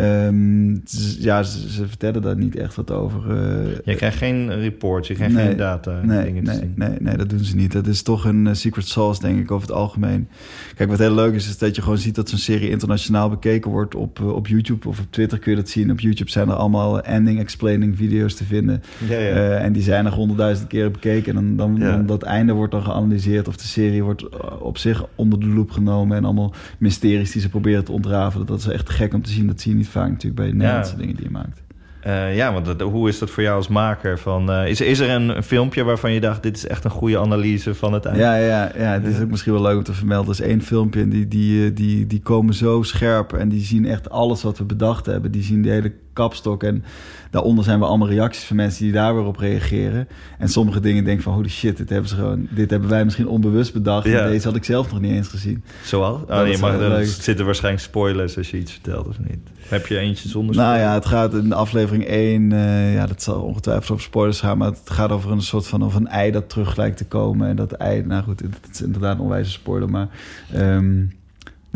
[0.00, 0.82] Um,
[1.18, 3.20] ja, ze, ze, vertellen daar niet echt wat over.
[3.30, 6.00] Uh, je krijgt geen reports, je krijgt nee, geen data.
[6.02, 6.72] Nee, dingen nee, zien.
[6.74, 7.72] nee, nee, dat doen ze niet.
[7.72, 10.28] Dat is toch een uh, secret sauce, denk ik, over het algemeen.
[10.74, 13.70] Kijk, wat heel leuk is, is dat je gewoon ziet dat zo'n serie internationaal bekeken
[13.70, 15.90] wordt op, uh, op YouTube of op Twitter kun je dat zien.
[15.90, 18.82] Op YouTube zijn er allemaal ending explaining video's te vinden.
[19.08, 19.56] Ja, ja.
[19.56, 21.36] en die zijn er honderdduizend keren bekeken.
[21.36, 21.96] En dan, dan, ja.
[21.96, 24.28] dan, dat einde wordt dan geanalyseerd of de serie wordt
[24.58, 26.16] op zich onder de loep genomen.
[26.16, 28.46] En allemaal mysteries die ze proberen te ontrafelen.
[28.46, 29.46] Dat is echt gek om te zien.
[29.46, 30.98] Dat zie je niet vaak natuurlijk bij de Nederlandse ja.
[30.98, 31.64] dingen die je maakt.
[32.06, 34.18] Uh, ja, want dat, hoe is dat voor jou als maker?
[34.18, 36.42] Van, uh, is, is er een, een, filmpje waarvan je dacht...
[36.42, 38.20] dit is echt een goede analyse van het einde?
[38.20, 40.34] Ja, ja, ja het is ook misschien wel leuk om te vermelden.
[40.34, 43.32] Er is één filmpje en die, die, die, die komen zo scherp...
[43.32, 45.30] en die zien echt alles wat we bedacht hebben.
[45.30, 46.62] Die zien de hele kapstok.
[46.62, 46.84] En
[47.30, 50.08] daaronder zijn we allemaal reacties van mensen die daar weer op reageren.
[50.38, 53.28] En sommige dingen denk van, holy shit, dit hebben, ze gewoon, dit hebben wij misschien
[53.28, 54.06] onbewust bedacht.
[54.06, 54.24] Ja.
[54.24, 55.64] En deze had ik zelf nog niet eens gezien.
[55.84, 56.24] Zoal?
[56.28, 59.38] Oh, nee, maar er zitten waarschijnlijk spoilers als je iets vertelt of niet.
[59.68, 60.78] Heb je eentje zonder spoilers?
[60.78, 64.58] Nou ja, het gaat in aflevering 1, uh, ja, dat zal ongetwijfeld over spoilers gaan.
[64.58, 67.48] Maar het gaat over een soort van of een ei dat terug lijkt te komen.
[67.48, 69.90] En dat ei, nou goed, het is inderdaad een onwijze spoiler.
[69.90, 70.08] Maar
[70.56, 71.10] um,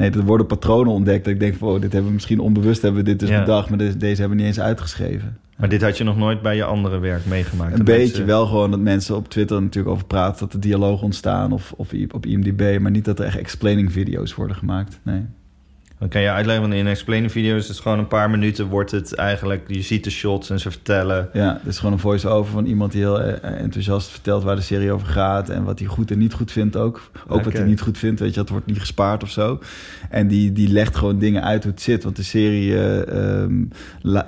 [0.01, 1.25] Nee, er worden patronen ontdekt.
[1.25, 3.41] Dat ik denk van, oh, dit hebben we misschien onbewust hebben we dit dus ja.
[3.41, 5.39] bedacht, maar deze, deze hebben we niet eens uitgeschreven.
[5.57, 7.79] Maar dit had je nog nooit bij je andere werk meegemaakt?
[7.79, 8.27] Een beetje mensen...
[8.27, 11.93] wel gewoon dat mensen op Twitter natuurlijk over praten, dat er dialoog ontstaan of, of
[12.11, 15.01] op IMDb, maar niet dat er echt explaining video's worden gemaakt.
[15.03, 15.23] Nee.
[16.01, 19.15] Dan kan je uitleggen, want in explaining video's is gewoon een paar minuten wordt het
[19.15, 21.29] eigenlijk, je ziet de shots en ze vertellen.
[21.33, 24.63] Ja, het is gewoon een voice-over van iemand die heel eh, enthousiast vertelt waar de
[24.63, 27.11] serie over gaat en wat hij goed en niet goed vindt ook.
[27.27, 27.45] Ook okay.
[27.45, 29.61] wat hij niet goed vindt, weet je, dat wordt niet gespaard of zo.
[30.11, 33.69] En die, die legt gewoon dingen uit hoe het zit, want de serie, um,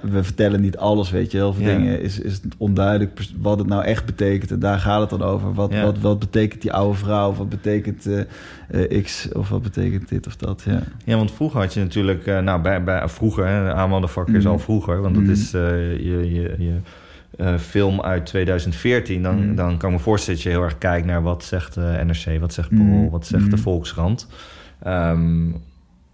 [0.02, 1.36] we vertellen niet alles, weet je.
[1.36, 1.76] Heel veel ja.
[1.76, 5.54] dingen is, is onduidelijk wat het nou echt betekent en daar gaat het dan over.
[5.54, 5.84] Wat, ja.
[5.84, 8.20] wat, wat betekent die oude vrouw, wat betekent uh,
[9.02, 10.82] X of wat betekent dit of dat, ja.
[11.04, 14.50] Ja, want vroeger had je natuurlijk, uh, nou bij, bij vroeger, hè, aanmandenvakker is mm.
[14.50, 15.30] al vroeger, want dat mm.
[15.30, 15.60] is uh,
[15.92, 16.76] je, je, je
[17.36, 19.22] uh, film uit 2014.
[19.22, 19.54] Dan, mm.
[19.54, 22.40] dan kan ik me voorstellen dat je heel erg kijkt naar wat zegt de NRC,
[22.40, 24.28] wat zegt Parool, wat zegt de Volkskrant.
[24.86, 25.56] Um,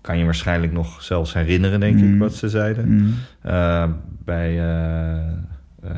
[0.01, 3.15] kan je waarschijnlijk nog zelfs herinneren, denk ik, wat ze zeiden.
[4.25, 4.55] bij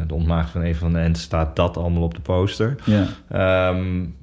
[0.07, 2.77] de ontmaagd van een van de enten staat dat allemaal op de poster.
[2.85, 3.71] Ja.
[3.71, 4.15] Um,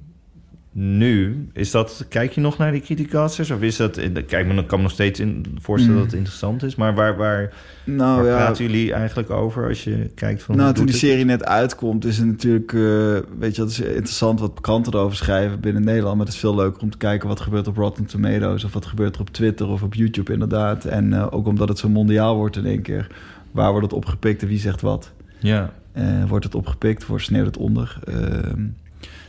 [0.79, 3.51] nu, is dat, kijk je nog naar die criticasters?
[3.51, 3.95] Of is dat,
[4.27, 6.01] kijk, ik kan me nog steeds in voorstellen mm.
[6.01, 6.75] dat het interessant is.
[6.75, 7.53] Maar waar, waar,
[7.83, 10.55] nou, waar ja, praten jullie eigenlijk over als je kijkt van...
[10.55, 14.39] Nou, toen die serie net uitkomt, is het natuurlijk, uh, weet je, dat is interessant
[14.39, 16.17] wat kranten erover schrijven binnen Nederland.
[16.17, 18.85] Maar het is veel leuker om te kijken wat gebeurt op Rotten Tomatoes of wat
[18.85, 20.85] gebeurt er op Twitter of op YouTube inderdaad.
[20.85, 23.07] En uh, ook omdat het zo mondiaal wordt in één keer.
[23.51, 25.11] Waar wordt het opgepikt en wie zegt wat?
[25.39, 25.73] Ja.
[25.93, 27.99] Uh, wordt het opgepikt, wordt sneeuwt het onder?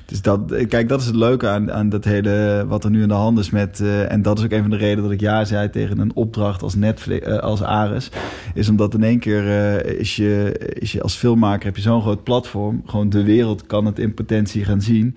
[0.08, 3.02] Ehm, dus dat, kijk, dat is het leuke aan, aan dat hele wat er nu
[3.02, 3.80] in de hand is met.
[3.80, 6.14] Uh, en dat is ook een van de redenen dat ik ja zei tegen een
[6.14, 8.10] opdracht als Netflix, uh, als Ares.
[8.54, 12.02] Is omdat in één keer uh, is, je, is je als filmmaker heb je zo'n
[12.02, 12.82] groot platform.
[12.86, 15.16] Gewoon de wereld kan het in potentie gaan zien.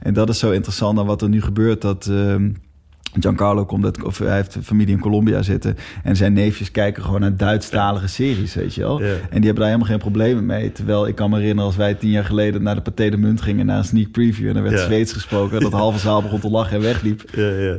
[0.00, 1.80] En dat is zo interessant aan wat er nu gebeurt.
[1.80, 2.10] Dat.
[3.20, 5.76] Giancarlo komt uit, of hij heeft familie in Colombia zitten.
[6.02, 9.00] En zijn neefjes kijken gewoon naar Duitsstalige series, weet je wel.
[9.00, 10.72] En die hebben daar helemaal geen problemen mee.
[10.72, 13.40] Terwijl ik kan me herinneren als wij tien jaar geleden naar de Pathé de Munt
[13.40, 14.48] gingen, naar een sneak preview.
[14.48, 15.60] En er werd Zweeds gesproken.
[15.60, 17.22] Dat halve zaal begon te lachen en wegliep.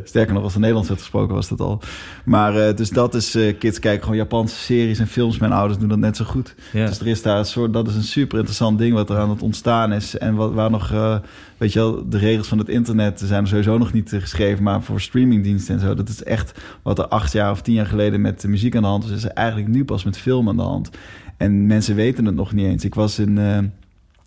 [0.03, 1.81] Sterker nog, als er Nederlands werd gesproken, was dat al.
[2.25, 5.37] Maar uh, dus dat is, uh, kids kijken gewoon Japanse series en films.
[5.37, 6.55] Mijn ouders doen dat net zo goed.
[6.71, 9.29] Dus er is daar een soort, dat is een super interessant ding wat er aan
[9.29, 10.17] het ontstaan is.
[10.17, 10.91] En wat, waar nog...
[10.91, 11.15] Uh,
[11.63, 15.01] weet je wel, de regels van het internet zijn sowieso nog niet geschreven, maar voor
[15.01, 18.43] streamingdiensten en zo, dat is echt wat er acht jaar of tien jaar geleden met
[18.47, 20.89] muziek aan de hand was, is eigenlijk nu pas met film aan de hand.
[21.37, 22.85] En mensen weten het nog niet eens.
[22.85, 23.57] Ik was in, uh,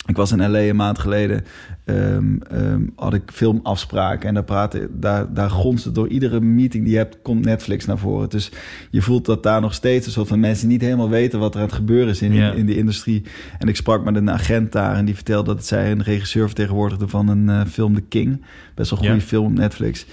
[0.07, 1.45] ik was in LA een maand geleden,
[1.85, 6.93] um, um, had ik filmafspraken en daar praten, daar, daar gonst door iedere meeting die
[6.93, 8.29] je hebt, komt Netflix naar voren.
[8.29, 8.53] Dus
[8.91, 11.61] je voelt dat daar nog steeds een soort van mensen niet helemaal weten wat er
[11.61, 13.23] aan het gebeuren is in, in, in, de industrie.
[13.59, 17.09] En ik sprak met een agent daar en die vertelde dat zij een regisseur vertegenwoordigde
[17.09, 18.45] van een uh, film The King.
[18.75, 20.07] Best wel een goede film Netflix.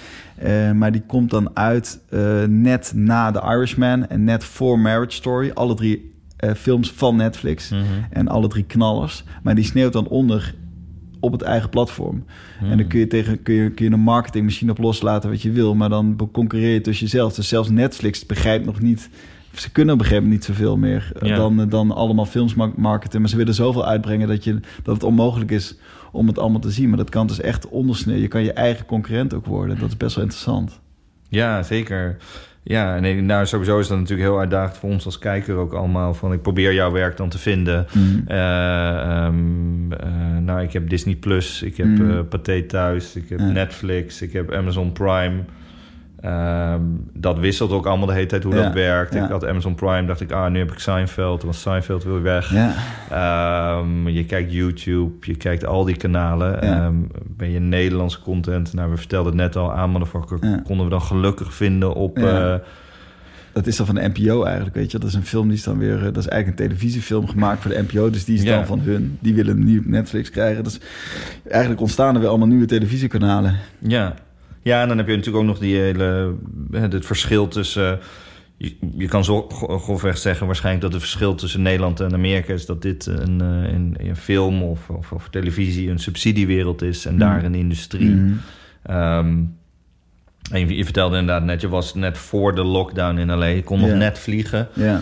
[0.43, 5.15] Uh, maar die komt dan uit uh, net na The Irishman en net voor Marriage
[5.15, 5.51] Story.
[5.53, 6.12] Alle drie
[6.55, 7.69] films van Netflix.
[7.69, 8.05] Mm -hmm.
[8.09, 9.23] En alle drie knallers.
[9.43, 10.53] Maar die sneeuwt dan onder
[11.19, 12.15] op het eigen platform.
[12.15, 12.23] Mm
[12.59, 12.71] -hmm.
[12.71, 15.51] En dan kun je, tegen, kun, je, kun je een marketingmachine op loslaten wat je
[15.51, 15.75] wil.
[15.75, 17.33] Maar dan concurreer je tussen jezelf.
[17.33, 19.09] Dus zelfs Netflix begrijpt nog niet...
[19.53, 21.35] Ze kunnen moment niet zoveel meer ja.
[21.35, 23.21] dan, dan allemaal films marketen.
[23.21, 25.75] Maar ze willen zoveel uitbrengen dat, je, dat het onmogelijk is
[26.11, 26.89] om het allemaal te zien.
[26.89, 28.23] Maar dat kan dus echt ondersneeuwen.
[28.23, 29.79] Je kan je eigen concurrent ook worden.
[29.79, 30.79] Dat is best wel interessant.
[31.27, 32.17] Ja, zeker.
[32.65, 36.13] Ja, nee, nou sowieso is dat natuurlijk heel uitdagend voor ons als kijker ook allemaal.
[36.13, 37.85] Van ik probeer jouw werk dan te vinden.
[37.93, 38.23] Mm.
[38.27, 42.09] Uh, um, uh, nou, ik heb Disney Plus, ik heb mm.
[42.09, 43.45] uh, Pathé thuis, ik heb ja.
[43.45, 45.43] Netflix, ik heb Amazon Prime.
[46.25, 49.13] Um, dat wisselt ook allemaal de hele tijd hoe ja, dat werkt.
[49.13, 49.23] Ja.
[49.23, 51.43] Ik had Amazon Prime, dacht ik, ah, nu heb ik Seinfeld.
[51.43, 52.53] Was Seinfeld weer weg.
[52.53, 53.77] Ja.
[53.77, 56.81] Um, je kijkt YouTube, je kijkt al die kanalen.
[56.83, 58.73] Um, ben je Nederlandse content?
[58.73, 62.19] Nou, we vertelden het net al aan, Motherfucker konden we dan gelukkig vinden op...
[62.19, 62.55] Uh,
[63.53, 64.99] dat is dan van de NPO eigenlijk, weet je.
[64.99, 65.99] Dat is een film die is dan weer...
[65.99, 68.09] Dat is eigenlijk een televisiefilm gemaakt voor de NPO.
[68.09, 69.17] Dus die is dan van hun.
[69.21, 70.63] Die willen nu Netflix krijgen.
[70.63, 70.79] Dus
[71.49, 73.55] eigenlijk ontstaan er weer allemaal nieuwe televisiekanalen.
[73.79, 74.13] Ja,
[74.63, 76.35] ja, en dan heb je natuurlijk ook nog die hele,
[76.71, 77.99] het verschil tussen...
[78.57, 82.65] Je, je kan zo grofweg zeggen waarschijnlijk dat het verschil tussen Nederland en Amerika is...
[82.65, 87.19] dat dit een, een, een film of, of, of, televisie een subsidiewereld is en mm.
[87.19, 88.09] daar een industrie.
[88.09, 88.39] Mm.
[88.89, 89.57] Um,
[90.51, 93.45] en je, je, vertelde inderdaad net, je was net voor de lockdown in L.A.
[93.45, 93.99] Je kon nog yeah.
[93.99, 94.67] net vliegen.
[94.73, 94.99] Yeah.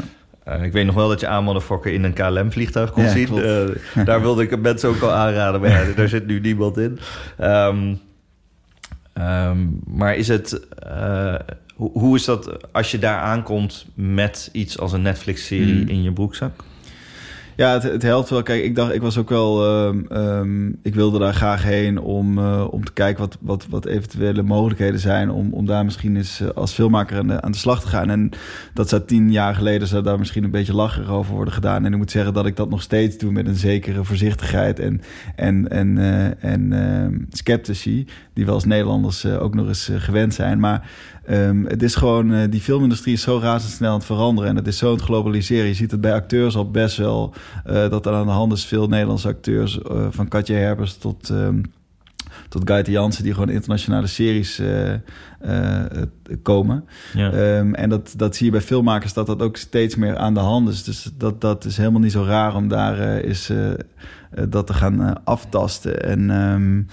[0.48, 3.38] Uh, ik weet nog wel dat je aanmodderfokker in een KLM-vliegtuig kon ja, zien.
[3.38, 7.00] Uh, daar wilde ik mensen ook al aanraden, maar ja, daar zit nu niemand in.
[7.42, 8.00] Um,
[9.14, 11.36] Um, maar is het, uh,
[11.76, 15.88] hoe, hoe, is dat als je daar aankomt met iets als een Netflix-serie mm.
[15.88, 16.64] in je broekzak?
[17.62, 18.44] Ja, het, helpt wel.
[18.44, 19.68] Kijk, ik dacht, ik was ook wel.
[19.86, 23.86] Um, um, ik wilde daar graag heen om, uh, om te kijken wat, wat, wat
[23.86, 25.32] eventuele mogelijkheden zijn.
[25.32, 28.10] Om, om daar misschien eens uh, als filmmaker aan de, aan de slag te gaan.
[28.10, 28.30] En
[28.74, 31.86] dat zou tien jaar geleden zou daar misschien een beetje lacherig over worden gedaan.
[31.86, 35.02] En ik moet zeggen dat ik dat nog steeds doe met een zekere voorzichtigheid en,
[35.36, 38.08] en, en, uh, en sceptici.
[38.34, 40.60] Die we als Nederlanders ook nog eens gewend zijn.
[40.60, 40.90] Maar
[41.30, 44.50] Um, het is gewoon, uh, die filmindustrie is zo razendsnel aan het veranderen.
[44.50, 45.68] En het is zo aan het globaliseren.
[45.68, 47.34] Je ziet het bij acteurs al best wel.
[47.68, 49.80] Uh, dat er aan de hand is veel Nederlandse acteurs.
[49.92, 51.62] Uh, van Katja Herbers tot, um,
[52.50, 53.24] tot Guy Jansen.
[53.24, 54.62] Die gewoon internationale series
[56.42, 56.86] komen.
[57.14, 57.58] Ja.
[57.58, 60.40] Um, en dat, dat zie je bij filmmakers dat dat ook steeds meer aan de
[60.40, 60.84] hand is.
[60.84, 63.52] Dus dat, dat is helemaal niet zo raar om daar is,
[64.50, 66.04] dat te gaan aftasten.
[66.04, 66.88] En...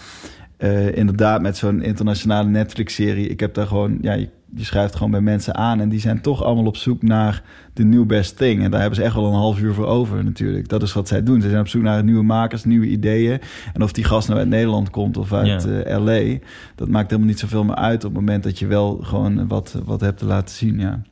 [0.58, 3.28] Uh, inderdaad, met zo'n internationale Netflix-serie.
[3.28, 6.20] Ik heb daar gewoon, ja, je, je, schrijft gewoon bij mensen aan en die zijn
[6.20, 7.42] toch allemaal op zoek naar
[7.72, 8.62] de new best thing.
[8.62, 10.68] En daar hebben ze echt wel een half uur voor over, natuurlijk.
[10.68, 11.40] Dat is wat zij doen.
[11.40, 13.40] Ze zijn op zoek naar nieuwe makers, nieuwe ideeën.
[13.72, 15.98] En of die gast nou uit Nederland komt of uit ja.
[15.98, 16.38] uh, LA,
[16.74, 19.80] dat maakt helemaal niet zoveel meer uit op het moment dat je wel gewoon wat,
[19.84, 20.78] wat hebt te laten zien.
[20.78, 21.02] Ja.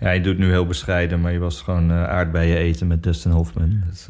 [0.00, 3.30] Ja, je doet nu heel bescheiden, maar je was gewoon uh, aardbeien eten met Dustin
[3.30, 3.82] Hoffman.
[3.88, 4.08] Dus,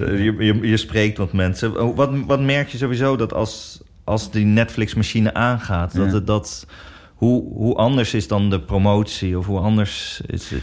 [0.00, 1.94] uh, je, je, je, spreekt wat mensen.
[1.94, 5.94] Wat, wat merk je sowieso dat als als die Netflix-machine aangaat.
[5.96, 6.12] Dat, Ja.
[6.14, 6.66] het, dat,
[7.14, 9.38] hoe, hoe anders is dan de promotie?
[9.38, 10.48] Of hoe anders is...
[10.50, 10.58] Ja,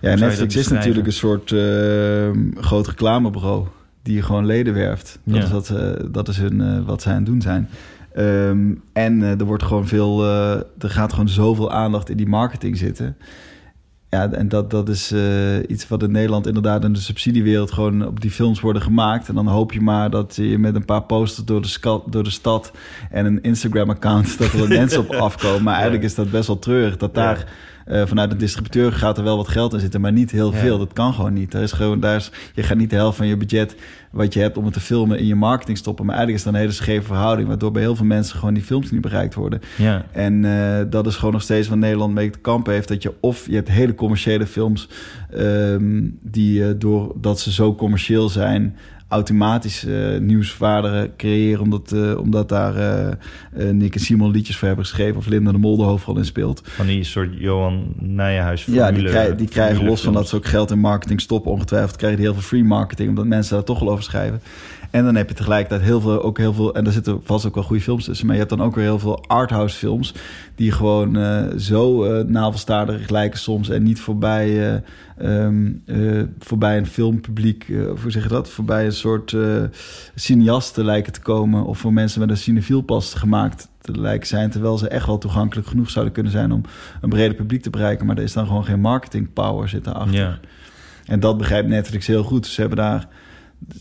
[0.00, 2.30] zou je Netflix is natuurlijk een soort eh,
[2.62, 3.66] groot reclamebureau
[4.02, 5.18] die gewoon leden werft.
[5.24, 5.42] Dat Ja.
[5.42, 7.68] is, wat, eh, dat is hun, eh, wat zij aan het doen zijn.
[8.14, 12.26] Ehm, en eh, er wordt gewoon veel, eh, er gaat gewoon zoveel aandacht in die
[12.28, 13.16] marketing zitten.
[14.10, 18.06] Ja, en dat, dat is eh, iets wat in Nederland inderdaad in de subsidiewereld gewoon
[18.06, 19.28] op die films worden gemaakt.
[19.28, 22.24] En dan hoop je maar dat je met een paar posters door de, ska- door
[22.24, 22.72] de stad
[23.10, 25.62] en een Instagram-account dat er mensen op afkomen.
[25.62, 27.46] Maar eigenlijk is dat best wel treurig dat daar
[27.90, 30.58] eh, vanuit een distributeur gaat er wel wat geld in zitten, maar niet heel Ja.
[30.58, 30.78] veel.
[30.78, 31.54] Dat kan gewoon niet.
[31.54, 33.76] Er is gewoon, daar is, je gaat niet de helft van je budget
[34.10, 36.04] wat je hebt om het te filmen in je marketing stoppen.
[36.06, 38.62] Maar eigenlijk is dat een hele scheve verhouding, waardoor bij heel veel mensen gewoon die
[38.62, 39.60] films niet bereikt worden.
[39.76, 42.88] Ja, En eh, dat is gewoon nog steeds wat Nederland mee te kampen heeft.
[42.88, 44.88] Dat je of je hebt hele commerciële films
[45.30, 48.76] ehm, die eh, doordat ze zo commercieel zijn
[49.10, 49.86] automatisch
[50.20, 53.16] nieuwswaarde creëren omdat, eh, omdat daar eh,
[53.70, 56.62] Nick en Simon liedjes voor hebben geschreven of Linda de Mol de hoofdrol in speelt.
[56.64, 60.46] van die soort Johan Nijenhuis Ja, die, krij- die krijgen los van dat ze ook
[60.46, 61.50] geld in marketing stoppen.
[61.52, 64.40] Ongetwijfeld krijgen die heel veel free marketing, omdat mensen daar toch wel over schrijven.
[64.90, 67.54] En dan heb je tegelijkertijd heel veel, ook heel veel, en daar zitten vast ook
[67.54, 70.14] wel goede films tussen, maar je hebt dan ook weer heel veel arthouse films
[70.54, 74.72] die gewoon eh, zo eh navelstaardig lijken soms en niet voorbij,
[75.18, 77.66] eh, ehm, eh, voorbij een filmpubliek,
[78.02, 79.36] hoe zeg je dat, voorbij een soort
[80.14, 84.50] cineasten lijken te komen of voor mensen met een cinefiel pas gemaakt te lijken zijn,
[84.50, 86.62] terwijl ze echt wel toegankelijk genoeg zouden kunnen zijn om
[87.00, 90.14] een breder publiek te bereiken, maar er is dan gewoon geen marketing power zit daarachter.
[90.14, 90.38] Ja,
[91.06, 92.46] En dat begrijpt Netflix heel goed.
[92.46, 93.08] Ze hebben daar,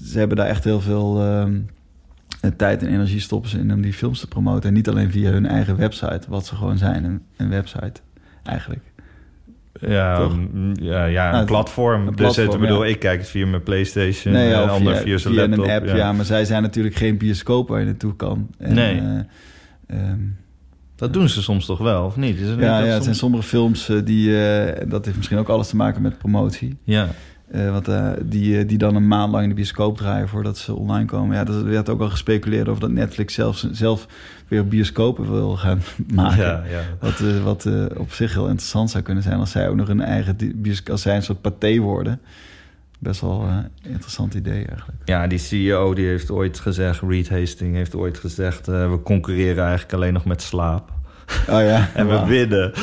[0.03, 1.59] ze hebben daar echt heel veel ehm,
[2.57, 4.69] tijd en energie stoppen ze in om die films te promoten.
[4.69, 8.01] En niet alleen via hun eigen website, wat ze gewoon zijn, een, een website
[8.43, 8.81] eigenlijk.
[9.81, 11.99] ja, mm, ja, ja een Nou, platform.
[12.01, 12.89] een dus platform, het, ik bedoel, ja.
[12.89, 15.65] ik kijk het via mijn PlayStation, Nee, een of ander via, via zijn via laptop.
[15.65, 16.13] een app, ja.
[16.13, 18.47] maar zij zijn natuurlijk geen bioscoop waar je naartoe kan.
[18.57, 18.99] En, Nee.
[18.99, 20.19] eh, ehm,
[20.95, 22.35] Dat doen ze soms toch wel, of niet?
[22.39, 25.17] Is het niet ja, ja, het zijn sommige films eh, die, eh, en dat heeft
[25.17, 26.77] misschien ook alles te maken met promotie.
[26.83, 27.07] Ja,
[27.51, 30.57] Eh, want, eh, die, eh, die dan een maand lang in de bioscoop draaien voordat
[30.57, 31.35] ze online komen.
[31.35, 34.07] Ja, er werd ook al gespeculeerd over dat Netflix zelf, zelf
[34.47, 35.81] weer bioscopen wil gaan
[36.13, 36.43] maken.
[36.43, 36.81] ja, ja.
[36.99, 40.37] Wat, wat op zich heel interessant zou kunnen zijn als zij ook nog een eigen
[40.91, 42.19] als zij een soort paté worden.
[42.99, 44.97] Best wel een interessant idee eigenlijk.
[45.05, 48.65] Ja, die CEO die heeft ooit gezegd, Reed Hastings heeft ooit gezegd...
[48.65, 50.91] we concurreren eigenlijk alleen nog met slaap.
[51.49, 51.89] Oh ja.
[51.93, 52.73] En we winnen.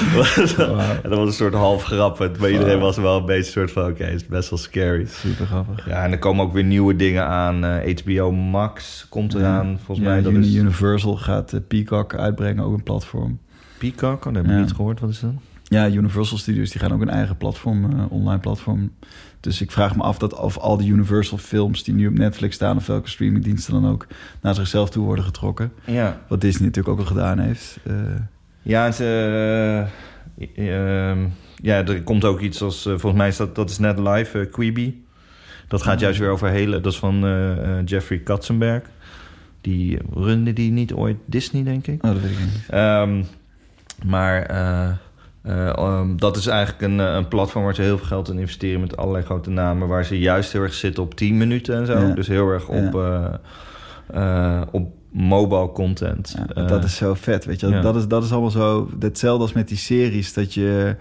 [1.03, 2.39] En dat was een soort half grappig.
[2.39, 3.85] Maar iedereen was wel een beetje soort van...
[3.91, 5.07] Oké, het is best wel scary.
[5.07, 5.89] Super grappig.
[5.89, 7.65] Ja, en er komen ook weer nieuwe dingen aan.
[7.65, 9.79] Eh, HBO Max komt eraan.
[9.85, 13.39] Volgens Ja, mij dat Uni- is Universal gaat eh, Peacock uitbrengen, ook een platform.
[13.79, 14.27] Peacock.
[14.27, 14.59] Oh, dat heb ik Ja.
[14.59, 15.01] niet gehoord.
[15.01, 15.31] Wat is dat?
[15.69, 18.93] Ja, Universal Studios die gaan ook een eigen platform, eh, online platform.
[19.41, 22.55] Dus ik vraag me af dat of al die Universal films die nu op Netflix
[22.55, 22.77] staan...
[22.77, 24.07] of welke streamingdiensten dan ook
[24.41, 25.73] naar zichzelf toe worden getrokken.
[25.85, 26.21] Ja.
[26.29, 27.79] Wat Disney natuurlijk ook al gedaan heeft.
[28.67, 29.89] Ja, ze,
[30.57, 31.19] eh, ehm,
[31.63, 32.87] ja, er komt ook iets als...
[32.87, 35.05] eh, volgens mij is dat, dat is net live, eh, Quibi.
[35.69, 36.81] Dat gaat juist weer over hele...
[36.81, 37.21] Dat is van
[37.85, 38.83] Jeffrey Katzenberg.
[39.61, 42.05] Die runde die niet ooit Disney, denk ik.
[42.05, 42.63] oh, dat weet ik niet.
[42.69, 43.23] Ehm,
[44.05, 44.91] maar eh,
[45.43, 48.81] eh, ehm, dat is eigenlijk een, een platform waar ze heel veel geld in investeren
[48.81, 49.89] met allerlei grote namen.
[49.89, 51.99] Waar ze juist heel erg zitten op 10 minuten en zo.
[51.99, 52.15] Ja.
[52.15, 52.95] Dus heel erg op,
[54.71, 56.35] op mobile content.
[56.39, 57.67] Ja, Eh, dat is zo vet, weet je.
[57.69, 57.81] ja.
[57.81, 58.91] Dat, is, dat is allemaal zo...
[59.01, 60.97] Hetzelfde als met die series, dat je...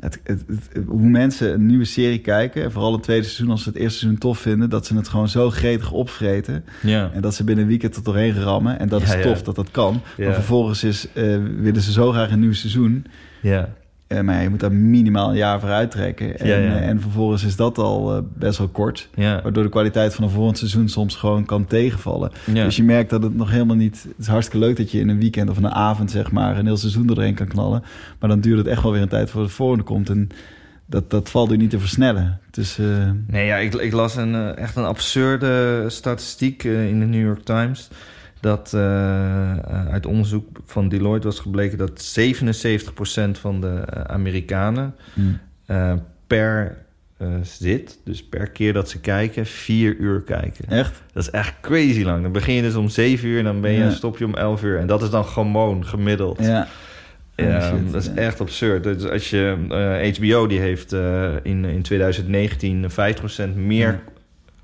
[0.00, 2.62] Het, het, het- hoe mensen een nieuwe serie kijken...
[2.62, 4.70] en vooral het tweede seizoen, als ze het eerste seizoen tof vinden...
[4.70, 6.64] dat ze het gewoon zo gretig opvreten...
[6.82, 7.10] ja.
[7.14, 8.78] en dat ze binnen een weekend tot doorheen rammen.
[8.78, 9.20] En dat Ja, is ja.
[9.22, 10.00] tof dat dat kan.
[10.16, 10.24] Ja.
[10.24, 13.04] Maar vervolgens is, eh, willen ze zo graag een nieuw seizoen...
[13.40, 13.68] ja.
[14.12, 16.38] Eh, maar ja, je moet daar minimaal een jaar voor uittrekken.
[16.38, 16.76] En, Ja, ja.
[16.76, 19.08] eh, en vervolgens is dat al eh, best wel kort.
[19.16, 22.32] Waardoor de kwaliteit van een volgend seizoen soms gewoon kan tegenvallen.
[22.52, 24.02] Dus je merkt dat het nog helemaal niet...
[24.02, 26.58] Het is hartstikke leuk dat je in een weekend of een avond, zeg maar...
[26.58, 27.82] een heel seizoen doorheen kan knallen.
[28.18, 30.08] Maar dan duurt het echt wel weer een tijd voor het volgende komt.
[30.08, 30.28] En
[30.86, 32.40] dat, dat valt nu niet te versnellen.
[32.50, 32.78] Dus
[33.26, 37.88] Nee, ja, ik, ik las een, echt een absurde statistiek in de New York Times.
[38.42, 44.94] Dat eh, eh, uit onderzoek van Deloitte was gebleken dat 77% van de eh, Amerikanen
[45.14, 45.40] mm,
[46.26, 46.76] per
[47.42, 50.64] zit, dus per keer dat ze kijken, vier uur kijken.
[50.68, 51.02] echt?
[51.12, 52.22] Dat is echt crazy lang.
[52.22, 53.90] Dan begin je dus om 7 uur en dan ben je, Ja.
[53.90, 54.78] stop je om 11 uur.
[54.78, 56.38] En dat is dan gewoon gemiddeld.
[56.40, 56.68] Ja.
[57.36, 58.14] Ja, shit, dat is ja.
[58.14, 58.84] echt absurd.
[58.84, 59.56] Dus als je
[60.18, 60.92] HBO die heeft
[61.42, 64.00] in, in 2019 50% meer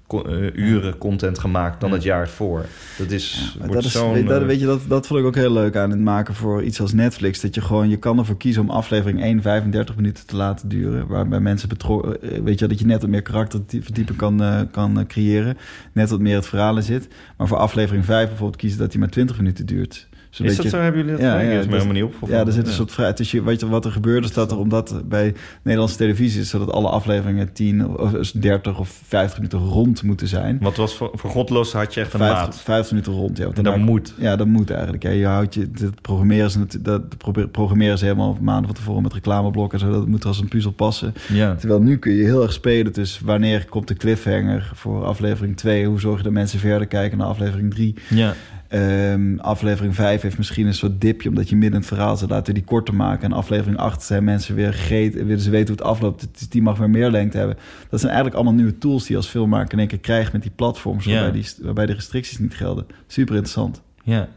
[0.09, 2.65] Eh, uren content gemaakt dan het jaar ervoor.
[2.99, 5.53] Dat is, wordt dat, zo'n, dat, eh, weet je, dat, dat vond ik ook heel
[5.53, 7.41] leuk aan het maken voor iets als Netflix.
[7.41, 11.07] Dat je gewoon, je kan ervoor kiezen om aflevering 1 35 minuten te laten duren.
[11.07, 15.57] Waarbij mensen betrokken, eh, weet je, dat je net wat meer karakterverdieping kan, kan creëren.
[15.93, 17.09] Net wat meer het verhaal in zit.
[17.37, 20.08] Maar voor aflevering 5 bijvoorbeeld kiezen dat die maar 20 minuten duurt.
[20.31, 20.79] Is dat zo?
[20.79, 22.37] Hebben jullie dat Ja, dat is me dat- helemaal niet opgevallen.
[22.39, 23.13] Ja, er zit een soort vrij.
[23.13, 26.49] Dus je, weet je wat er gebeurt, is dat er omdat bij Nederlandse televisie is,
[26.49, 30.59] zodat alle afleveringen 10 of of 30 of 50 minuten rond moeten zijn.
[30.61, 32.61] Wat was voor, voor godloos had je echt een 50, maat.
[32.61, 33.45] 50 minuten rond, ja.
[33.45, 34.15] Want En dat moet.
[34.19, 35.03] Ja, dat moet eigenlijk.
[35.03, 37.03] Ja, je houdt je, dat programmeren ze, dat
[37.51, 41.15] programmeren ze helemaal maanden van tevoren met reclameblokken, het moet als een puzzel passen.
[41.29, 41.55] Ja.
[41.55, 42.93] Terwijl nu kun je heel erg spelen.
[42.93, 45.87] Dus wanneer komt de cliffhanger voor aflevering 2?
[45.87, 47.95] Hoe zorg je dat mensen verder kijken naar aflevering 3?
[48.09, 48.35] Ja.
[48.69, 52.31] Ehm, aflevering 5 heeft misschien een soort dipje, omdat je midden in het verhaal zit.
[52.31, 53.25] Laten we die korter maken.
[53.25, 56.51] En aflevering 8 zijn mensen weer gegeten, willen ze weten hoe het afloopt.
[56.51, 57.57] Die mag weer meer lengte hebben.
[57.89, 60.43] Dat zijn eigenlijk allemaal nieuwe tools die je als filmmaker in één keer krijgt met
[60.43, 62.87] die platforms, waarbij, die, waarbij de restricties niet gelden.
[63.07, 63.83] Super interessant.
[64.03, 64.29] ja.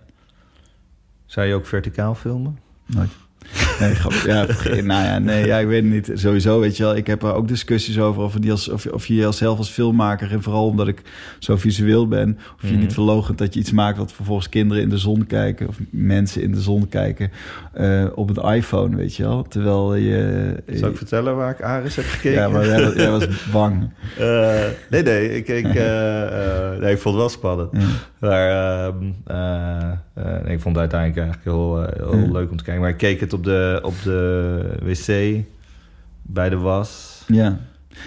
[1.26, 2.58] Zou je ook verticaal filmen?
[2.86, 3.10] Nooit.
[3.80, 3.94] Nee.
[4.26, 4.46] Ja,
[4.82, 6.20] nou ja, nee, ja, ik weet het niet.
[6.20, 6.96] Sowieso, weet je wel.
[6.96, 10.32] Ik heb er ook discussies over of, die als, of, of je jezelf als filmmaker...
[10.32, 11.02] en vooral omdat ik
[11.40, 12.38] zo visueel ben...
[12.56, 12.80] of je Mhm.
[12.80, 13.98] niet verlogent dat je iets maakt...
[13.98, 15.68] wat vervolgens kinderen in de zon kijken...
[15.68, 17.32] of mensen in de zon kijken
[17.74, 19.44] eh, op een iPhone, weet je wel.
[19.44, 20.56] Terwijl je...
[20.74, 22.40] Zou ik vertellen waar ik Aris heb gekeken?
[22.42, 23.90] ja, maar jij, was- jij was bang.
[24.18, 25.36] Eh, nee, nee.
[25.36, 26.22] Ik, ik, eh,
[26.74, 27.70] eh, nee, ik vond het wel spannend.
[27.72, 27.80] Ja.
[28.22, 28.50] Maar
[28.88, 32.32] ehm, eh, eh, ik vond het uiteindelijk eigenlijk heel, eh, heel Ja.
[32.32, 32.82] leuk om te kijken.
[32.82, 35.44] Maar ik keek het op de, op de wc
[36.22, 37.24] bij de was.
[37.28, 37.58] Ja.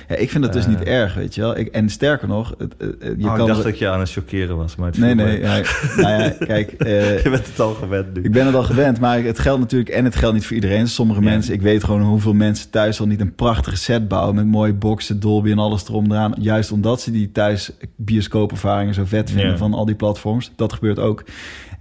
[0.08, 0.70] Ja, ik vind dat dus Eh.
[0.70, 1.58] niet erg, weet je wel.
[1.58, 3.40] Ik, en sterker nog, het, het- het- je Oh, kan...
[3.40, 4.76] ik dacht dat je aan het chockeren was.
[4.76, 5.40] Maar het Nee, nee.
[5.40, 5.60] Ja,
[5.96, 6.72] nou ja, kijk...
[6.72, 8.22] eh, je bent het al gewend nu.
[8.22, 9.90] Ik ben het al gewend, maar het geldt natuurlijk...
[9.90, 10.88] en het geldt niet voor iedereen.
[10.88, 11.28] Sommige Ja.
[11.30, 14.34] mensen, ik weet gewoon hoeveel mensen thuis al niet een prachtige set bouwen...
[14.34, 16.34] met mooie boxen, Dolby en alles erom eraan.
[16.40, 20.52] Juist omdat ze die thuis bioscoopervaringen zo vet vinden van al die platforms.
[20.56, 21.24] Dat gebeurt ook.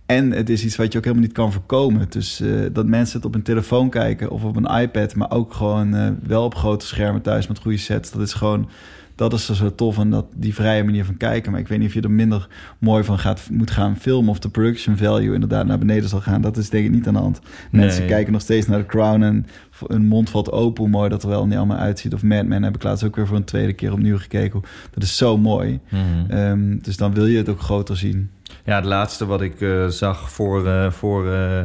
[0.06, 2.06] En het is iets wat je ook helemaal niet kan voorkomen.
[2.10, 5.16] Dus eh, dat mensen het op een telefoon kijken of op een iPad...
[5.16, 8.12] maar ook gewoon eh, wel op grote schermen thuis met goede sets.
[8.12, 8.70] Dat is gewoon...
[9.16, 11.51] Dat is zo tof en dat die vrije manier van kijken.
[11.51, 12.47] Maar ik weet niet of je er minder
[12.80, 14.30] mooi van gaat, moet gaan filmen...
[14.30, 16.41] of de production value inderdaad naar beneden zal gaan.
[16.41, 17.39] Dat is denk ik niet aan de hand.
[17.72, 18.10] Mensen Nee.
[18.10, 19.45] kijken nog steeds naar de Crown en
[19.88, 20.84] hun mond valt open...
[20.84, 22.14] hoe mooi dat er wel niet allemaal uitziet.
[22.14, 24.62] Of Mad Men heb ik laatst ook weer voor een tweede keer opnieuw gekeken.
[24.91, 25.80] Dat is zo mooi.
[25.89, 26.32] Mhm.
[26.32, 28.30] Ehm, dus dan wil je het ook groter zien.
[28.66, 31.61] Ja, het laatste wat ik eh, zag voor, eh, voor eh,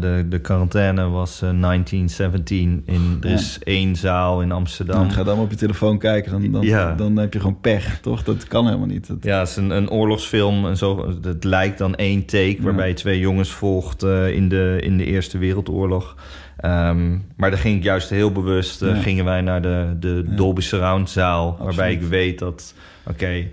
[0.00, 2.82] de, de quarantaine was eh, 1917.
[2.86, 3.34] In, er Ja.
[3.34, 4.96] is één zaal in Amsterdam.
[4.96, 6.94] Dan ga dan op je telefoon kijken, dan, dan, Ja.
[6.94, 8.22] dan heb je gewoon pech, toch?
[8.22, 9.06] Dat kan helemaal niet.
[9.06, 10.66] Dat, Ja, het is een, een oorlogsfilm.
[10.66, 14.02] En zo, het lijkt dan één take waarbij je twee jongens volgt
[14.32, 16.16] in, de, in de Eerste Wereldoorlog.
[16.56, 18.80] Ehm, maar daar ging ik juist heel bewust.
[18.80, 18.94] Ja.
[18.94, 20.36] Gingen wij naar de, de Ja.
[20.36, 21.56] Dolby Surround zaal.
[21.60, 22.74] Waarbij ik weet dat,
[23.06, 23.46] oké,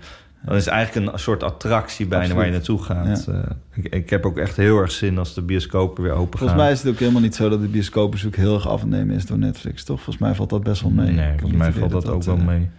[0.44, 2.42] dan is eigenlijk een soort attractie bijna Absoluut.
[2.42, 3.24] waar je naartoe gaat.
[3.26, 3.32] Ja.
[3.32, 6.50] Eh, ik, ik heb ook echt heel erg zin als de bioscopen weer open Volgens
[6.50, 6.58] gaan.
[6.58, 9.16] mij is het ook helemaal niet zo dat de bioscoopbezoek heel erg af en nemen
[9.16, 9.96] is door Netflix, toch?
[9.96, 11.10] Volgens mij valt dat best wel mee.
[11.12, 12.70] Nee, volgens mij valt dat ook wel eh, mee.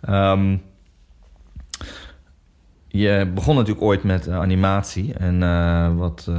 [0.00, 0.56] Ehm,
[2.88, 5.14] je begon natuurlijk ooit met eh, animatie.
[5.14, 5.38] En
[5.96, 6.30] wat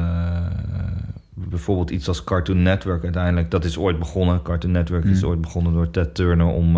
[1.33, 3.51] bijvoorbeeld iets als Cartoon Network uiteindelijk...
[3.51, 4.41] dat is ooit begonnen.
[4.41, 5.29] Cartoon Network is Mm.
[5.29, 6.45] ooit begonnen door Ted Turner...
[6.45, 6.77] om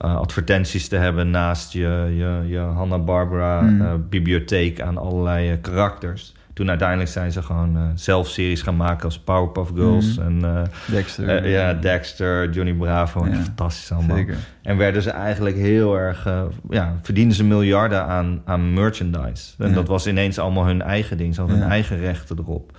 [0.00, 3.80] eh, advertenties te hebben naast je, je, je Hanna-Barbera Mm.
[3.80, 4.80] eh, bibliotheek...
[4.80, 6.36] aan allerlei eh, karakters.
[6.52, 10.18] Toen uiteindelijk zijn ze gewoon zelf series gaan maken als Powerpuff Girls...
[10.18, 10.44] Mm.
[10.44, 11.48] en Dexter.
[11.48, 13.26] ja, Dexter, Johnny Bravo.
[13.26, 13.34] Ja.
[13.34, 14.16] Fantastisch allemaal.
[14.16, 14.36] Zeker.
[14.62, 16.28] En werden ze eigenlijk heel erg...
[16.70, 19.54] ja, verdienden ze miljarden aan, aan merchandise.
[19.58, 19.74] En Ja.
[19.74, 21.34] dat was ineens allemaal hun eigen ding.
[21.34, 21.62] Ze hadden Ja.
[21.64, 22.76] hun eigen rechten erop.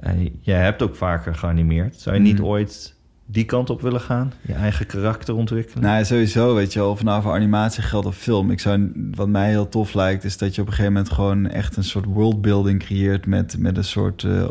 [0.00, 1.96] En jij hebt ook vaker geanimeerd.
[1.96, 2.46] Zou je niet Mhm.
[2.46, 2.93] ooit
[3.26, 4.32] die kant op willen gaan?
[4.42, 5.82] Je eigen karakter ontwikkelen?
[5.82, 8.50] Nou, sowieso, weet je wel, of nou voor animatie geldt of film.
[8.50, 11.46] Ik zou, wat mij heel tof lijkt, is dat je op een gegeven moment gewoon
[11.48, 14.48] echt een soort worldbuilding creëert met, met een soort eh,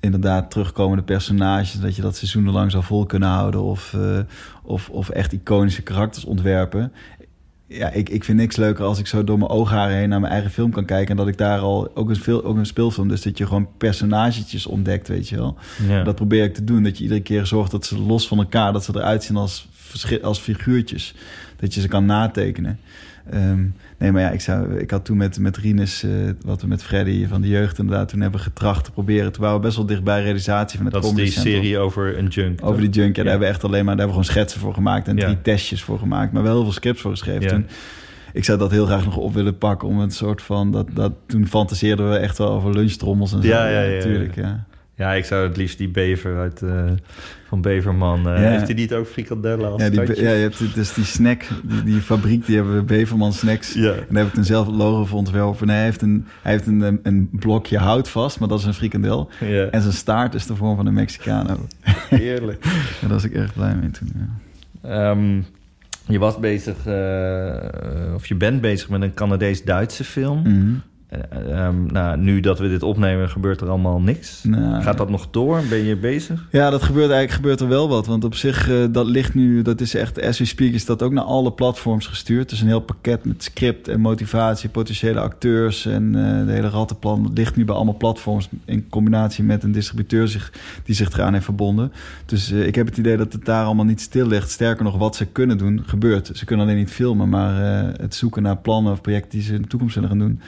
[0.00, 1.80] inderdaad terugkomende personages.
[1.80, 4.18] Dat je dat seizoenenlang zou vol kunnen houden of, eh,
[4.62, 6.92] of, of echt iconische karakters ontwerpen.
[7.72, 10.32] Ja, ik, ik vind niks leuker als ik zo door mijn oogharen heen naar mijn
[10.32, 11.10] eigen film kan kijken.
[11.10, 13.68] En dat ik daar al ook een, veel, ook een speelfilm, dus dat je gewoon
[13.78, 15.56] personagetjes ontdekt, weet je wel.
[15.88, 16.02] ja.
[16.02, 16.82] Dat probeer ik te doen.
[16.82, 19.68] Dat je iedere keer zorgt dat ze los van elkaar, dat ze eruit zien als,
[20.22, 21.14] als figuurtjes.
[21.56, 22.80] Dat je ze kan natekenen.
[23.30, 23.60] Ehm,
[23.98, 26.10] nee, maar ja, ik, zou, ik had toen met, met Rinus, eh,
[26.44, 29.32] wat we met Freddy van de jeugd inderdaad toen hebben getracht te proberen.
[29.32, 32.26] Toen waren we best wel dichtbij realisatie van het dat is die serie over een
[32.26, 32.58] junk.
[32.62, 33.22] Over die junk, ja, Ja.
[33.22, 35.24] daar hebben we echt alleen maar, daar hebben we gewoon schetsen voor gemaakt en Ja.
[35.24, 37.42] drie testjes voor gemaakt, maar wel heel veel scripts voor geschreven.
[37.42, 37.48] Ja.
[37.48, 37.66] Toen,
[38.32, 41.12] ik zou dat heel graag nog op willen pakken om een soort van, dat, dat,
[41.26, 43.48] toen fantaseerden we echt wel over lunchtrommels en zo.
[43.48, 43.96] Ja, ja, ja, ja.
[43.96, 44.64] Natuurlijk, ja.
[45.00, 46.84] Ja, ik zou het liefst die bever uit, uh,
[47.48, 48.28] van Beverman.
[48.28, 51.42] Uh, Heeft hij niet ook frikandellen als ja, die, ja, je hebt dus die snack,
[51.62, 53.72] die, die fabriek, die hebben Beverman Snacks.
[53.72, 53.92] Ja.
[53.92, 55.66] En daar heb ik toen zelf het logo voor ontwerpen.
[55.66, 58.74] Nee, hij heeft, een, hij heeft een, een blokje hout vast, maar dat is een
[58.74, 59.30] frikandel.
[59.40, 59.66] Ja.
[59.66, 61.66] En zijn staart is de vorm van een Mexicano.
[62.08, 62.64] Heerlijk.
[62.64, 62.70] ja,
[63.00, 64.12] daar was ik erg blij mee toen,
[64.82, 65.10] ja.
[65.10, 65.46] Um,
[66.06, 70.42] je was bezig, uh, of je bent bezig met een Canadees-Duitse film.
[70.44, 70.82] Mm
[71.48, 74.44] Um, nou, nu dat we dit opnemen, gebeurt er allemaal niks.
[74.44, 75.62] Nou, Gaat dat nog door?
[75.68, 76.46] Ben je bezig?
[76.50, 78.06] Ja, dat gebeurt eigenlijk gebeurt er wel wat.
[78.06, 81.02] Want op zich, uh, dat ligt nu, dat is echt, as we speak, is dat
[81.02, 82.48] ook naar alle platforms gestuurd.
[82.48, 87.22] Dus een heel pakket met script en motivatie, potentiële acteurs en uh, de hele rattenplan.
[87.22, 90.52] Dat ligt nu bij allemaal platforms in combinatie met een distributeur zich,
[90.84, 91.92] die zich eraan heeft verbonden.
[92.26, 94.50] Dus uh, ik heb het idee dat het daar allemaal niet stil ligt.
[94.50, 96.30] Sterker nog, wat ze kunnen doen, gebeurt.
[96.32, 97.54] Ze kunnen alleen niet filmen, maar
[98.00, 100.40] het zoeken naar plannen of projecten die ze in de toekomst zullen gaan doen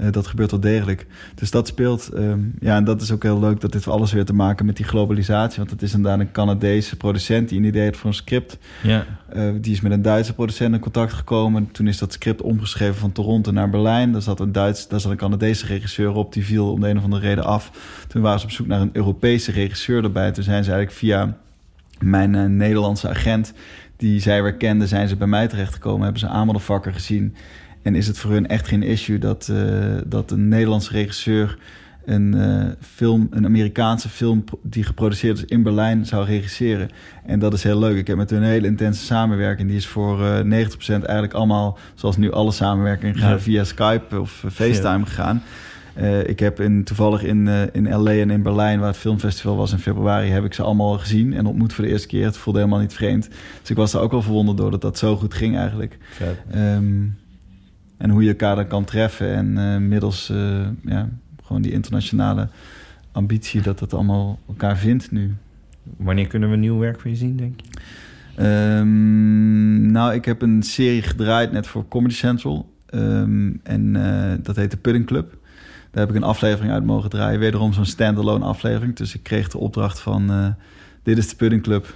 [0.00, 1.06] uh, dat gebeurt wel degelijk.
[1.34, 2.10] Dus dat speelt.
[2.14, 4.76] Um, ja, en dat is ook heel leuk dat dit alles weer te maken met
[4.76, 5.58] die globalisatie.
[5.58, 8.58] Want het is inderdaad een Canadese producent die een idee had voor een script.
[8.82, 9.06] Ja.
[9.36, 11.70] Uh, die is met een Duitse producent in contact gekomen.
[11.72, 14.12] Toen is dat script omgeschreven van Toronto naar Berlijn.
[14.12, 16.32] Daar zat een, Duits, daar zat een Canadese regisseur op.
[16.32, 17.70] Die viel om de een of andere reden af.
[18.08, 20.32] Toen waren ze op zoek naar een Europese regisseur erbij.
[20.32, 21.36] Toen zijn ze eigenlijk via
[21.98, 23.52] mijn uh, Nederlandse agent...
[23.96, 26.02] die zij weer kenden, zijn ze bij mij terechtgekomen.
[26.02, 27.34] Hebben ze Ameldevakker gezien...
[27.86, 31.58] En is het voor hun echt geen issue dat, uh, dat een Nederlandse regisseur
[32.04, 36.88] een uh, film, een Amerikaanse film die geproduceerd is in Berlijn zou regisseren.
[37.24, 37.96] En dat is heel leuk.
[37.96, 39.68] Ik heb met hun een hele intense samenwerking.
[39.68, 44.20] Die is voor uh, eh, 90% eigenlijk allemaal, zoals nu alle samenwerkingen gaan, via Skype
[44.20, 45.42] of FaceTime gegaan.
[46.26, 49.78] Ik heb in, toevallig in, in LA en in Berlijn, waar het filmfestival was in
[49.78, 52.24] februari, heb ik ze allemaal gezien en ontmoet voor de eerste keer.
[52.24, 53.28] Het voelde helemaal niet vreemd.
[53.60, 55.98] Dus ik was er ook wel verwonderd door dat dat zo goed ging eigenlijk.
[56.54, 57.16] Um,
[57.96, 59.34] en hoe je elkaar dan kan treffen.
[59.34, 61.08] En uh, middels uh, ja,
[61.44, 62.48] gewoon die internationale
[63.12, 65.34] ambitie dat dat allemaal elkaar vindt nu.
[65.96, 67.68] Wanneer kunnen we nieuw werk van je zien, denk je?
[68.78, 72.72] Um, nou, ik heb een serie gedraaid net voor Comedy Central.
[72.94, 75.38] Um, en uh, dat heet de Pudding Club.
[75.90, 77.40] Daar heb ik een aflevering uit mogen draaien.
[77.40, 78.96] Wederom zo'n standalone aflevering.
[78.96, 80.54] Dus ik kreeg de opdracht van
[81.06, 81.94] dit is de Pudding Club.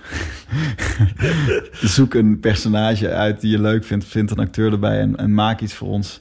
[1.72, 4.04] Zoek een personage uit die je leuk vindt.
[4.04, 6.20] Vind een acteur erbij en, en maak iets voor ons.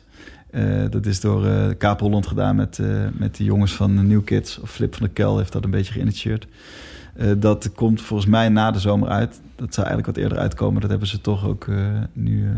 [0.52, 4.24] Uh, dat is door uh, Kaap Holland gedaan met, uh, met de jongens van New
[4.24, 4.60] Kids.
[4.60, 6.48] Of Flip van der Kel heeft dat een beetje geïnitieerd.
[7.38, 9.42] dat komt volgens mij na de zomer uit.
[9.56, 10.82] Dat zou eigenlijk wat eerder uitkomen.
[10.82, 11.68] Dat hebben ze toch ook
[12.14, 12.52] nu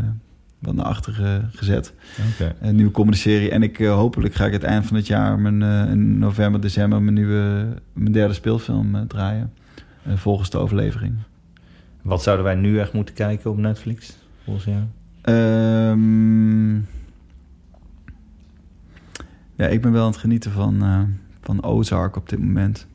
[0.58, 1.92] wat naar achter gezet.
[2.34, 2.54] Okay.
[2.60, 6.18] Een nieuwe comedy En ik hopelijk ga ik het eind van het jaar, mijn, in
[6.18, 9.52] november, december, mijn, nieuwe, mijn derde speelfilm draaien.
[10.02, 11.14] Eh, volgens de overlevering.
[12.02, 14.82] Wat zouden wij nu echt moeten kijken op Netflix, volgens jou?
[15.36, 16.86] Um,
[19.54, 21.00] ja, ik ben wel aan het genieten van, uh,
[21.40, 22.86] van Ozark op dit moment.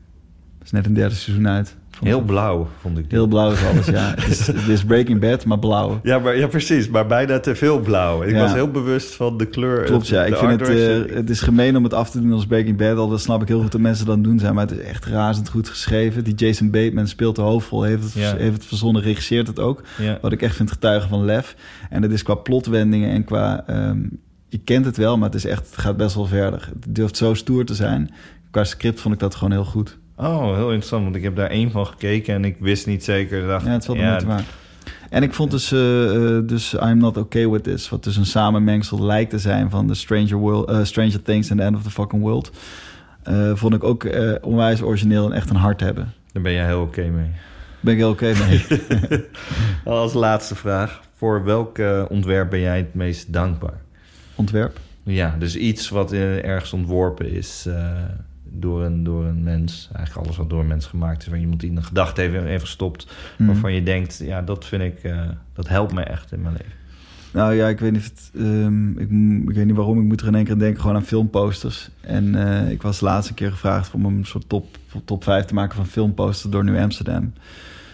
[0.58, 1.76] Het is net een derde seizoen uit.
[2.00, 3.04] Heel blauw, vond ik.
[3.08, 4.14] Heel blauw is alles, ja.
[4.16, 6.00] het, is, het is Breaking Bad, maar blauw.
[6.02, 6.88] Ja, maar, ja, precies.
[6.88, 8.22] Maar bijna te veel blauw.
[8.22, 9.84] Ik was heel bewust van de kleur.
[9.84, 10.24] Klopt, ja.
[10.24, 12.96] Ik vind het, uh, het is gemeen om het af te doen als Breaking Bad.
[12.96, 14.54] Al dat snap ik heel goed dat mensen dan doen zijn.
[14.54, 16.24] Maar het is echt razend goed geschreven.
[16.24, 17.82] Die Jason Bateman speelt de hoofdrol.
[17.82, 18.36] Heeft het, ja.
[18.36, 19.82] heeft het verzonnen, regisseert het ook.
[19.98, 20.18] Ja.
[20.20, 21.56] Wat ik echt vind getuigen van lef.
[21.90, 23.64] En het is qua plotwendingen en qua...
[23.70, 26.68] Um, je kent het wel, maar het, is echt, het gaat best wel verder.
[26.80, 28.10] Het durft zo stoer te zijn.
[28.50, 29.98] Qua script vond ik dat gewoon heel goed.
[30.18, 31.02] Oh, heel interessant.
[31.02, 33.46] Want ik heb daar één van gekeken en ik wist niet zeker.
[33.46, 34.46] Dacht, ja, het valt ja, te maken.
[35.10, 37.88] En ik vond dus, uh, uh, dus I'm Not Okay With This...
[37.88, 41.60] wat dus een samenmengsel lijkt te zijn van The Stranger, World, uh, Stranger Things and
[41.60, 42.52] the End of the Fucking World...
[43.54, 44.08] vond ik ook
[44.40, 46.12] onwijs origineel en echt een hart hebben.
[46.32, 47.30] Daar ben jij heel oké okay mee.
[47.80, 49.24] Ben ik heel oké okay mee.
[49.84, 51.00] Als laatste vraag.
[51.14, 53.80] Voor welk ontwerp ben jij het meest dankbaar?
[54.34, 54.78] Ontwerp?
[55.02, 57.68] Ja, dus iets wat ergens ontworpen is
[58.60, 59.88] door een, door een mens.
[59.92, 61.28] Eigenlijk alles wat door een mens gemaakt is.
[61.28, 63.06] Waar iemand die een gedachte even, even stopt.
[63.36, 63.48] Mhm.
[63.48, 65.20] Waarvan je denkt, ja, dat vind ik, uh,
[65.52, 66.76] dat helpt me echt in mijn leven.
[67.32, 69.10] Nou ja, ik weet niet, het, um, ik,
[69.48, 70.00] ik, weet niet waarom.
[70.00, 71.90] Ik moet er in één keer denken gewoon aan filmposters.
[72.00, 75.54] En uh, ik was de laatste keer gevraagd om een soort top, top 5 te
[75.54, 77.32] maken van filmposters door New Amsterdam.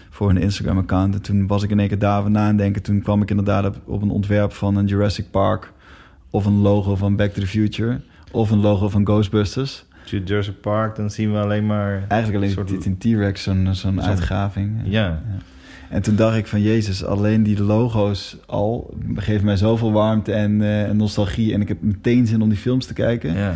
[0.09, 1.15] Voor een Instagram-account.
[1.15, 2.81] En toen was ik in één keer daarover nadenken.
[2.81, 5.71] Toen kwam ik inderdaad op, op een ontwerp van een Jurassic Park.
[6.29, 8.01] Of een logo van Back to the Future.
[8.31, 9.85] Of een logo van Ghostbusters.
[10.05, 12.03] Jurassic Park, dan zien we alleen maar...
[12.07, 12.85] Eigenlijk alleen soort...
[12.85, 14.81] in T-Rex, zo'n zo'n uitgraving.
[14.83, 15.05] Ja.
[15.05, 15.21] ja.
[15.89, 18.97] En toen dacht ik van, Jezus, alleen die logo's al...
[19.15, 21.53] geven mij zoveel warmte en, uh, nostalgie.
[21.53, 23.33] En ik heb meteen zin om die films te kijken.
[23.33, 23.53] Ja.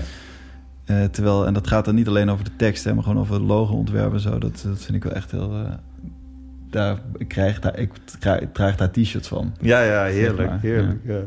[0.85, 3.33] Uh, terwijl, en dat gaat dan niet alleen over de tekst, hè, maar gewoon over
[3.33, 4.19] het logo-ontwerpen.
[4.19, 4.37] Zo.
[4.37, 5.51] Dat, dat vind ik wel echt heel...
[5.51, 5.71] Uh,
[6.69, 7.89] daar, ik krijg daar, ik
[8.53, 9.53] krijg daar t-shirts van.
[9.61, 10.99] Ja, ja, heerlijk, heerlijk.
[11.03, 11.19] Ja.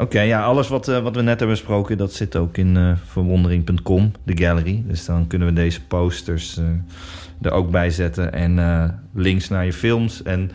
[0.00, 2.92] Oké, ja, alles wat, uh, wat we net hebben besproken, dat zit ook in uh,
[3.04, 4.82] verwondering.com, de gallery.
[4.86, 6.64] Dus dan kunnen we deze posters uh,
[7.42, 8.32] er ook bij zetten.
[8.32, 10.22] En links naar je films.
[10.22, 10.50] En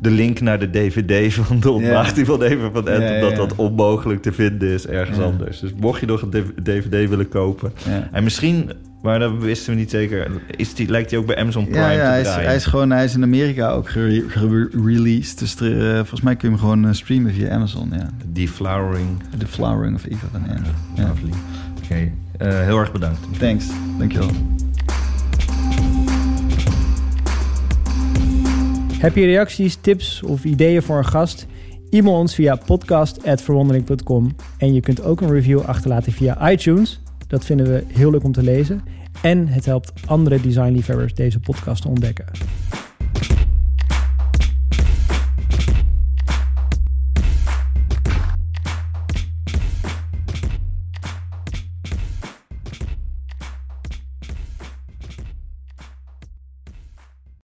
[0.00, 4.22] de link naar de DVD van de ontmaagding van even van Ed, omdat dat onmogelijk
[4.22, 5.60] te vinden is ergens anders.
[5.60, 7.72] Dus mocht je nog een DVD willen kopen.
[8.12, 8.70] En misschien
[9.02, 10.30] maar dat wisten we niet zeker.
[10.56, 12.90] Is die, lijkt hij ook bij Amazon Prime ja, ja, hij is, hij is, gewoon,
[12.90, 15.38] hij is in Amerika ook gereleased.
[15.38, 17.88] dus er, uh, volgens mij kun je hem gewoon uh, streamen via Amazon.
[17.92, 18.10] Ja.
[18.26, 19.22] Deflowering.
[19.38, 20.42] The Flowering of Eva van.
[20.46, 21.08] Ja.
[21.08, 21.30] Lovely.
[21.78, 22.12] Oké, okay.
[22.52, 23.20] uh, heel erg bedankt.
[23.38, 23.66] Thanks,
[23.98, 24.30] dankjewel.
[28.98, 31.46] Heb je reacties, tips of ideeën voor een gast?
[31.90, 34.34] E-mail ons via podcast.verwondering.com.
[34.58, 37.00] En je kunt ook een review achterlaten via iTunes.
[37.28, 38.82] Dat vinden we heel leuk om te lezen.
[39.22, 42.26] En het helpt andere designliefhebbers deze podcast te ontdekken.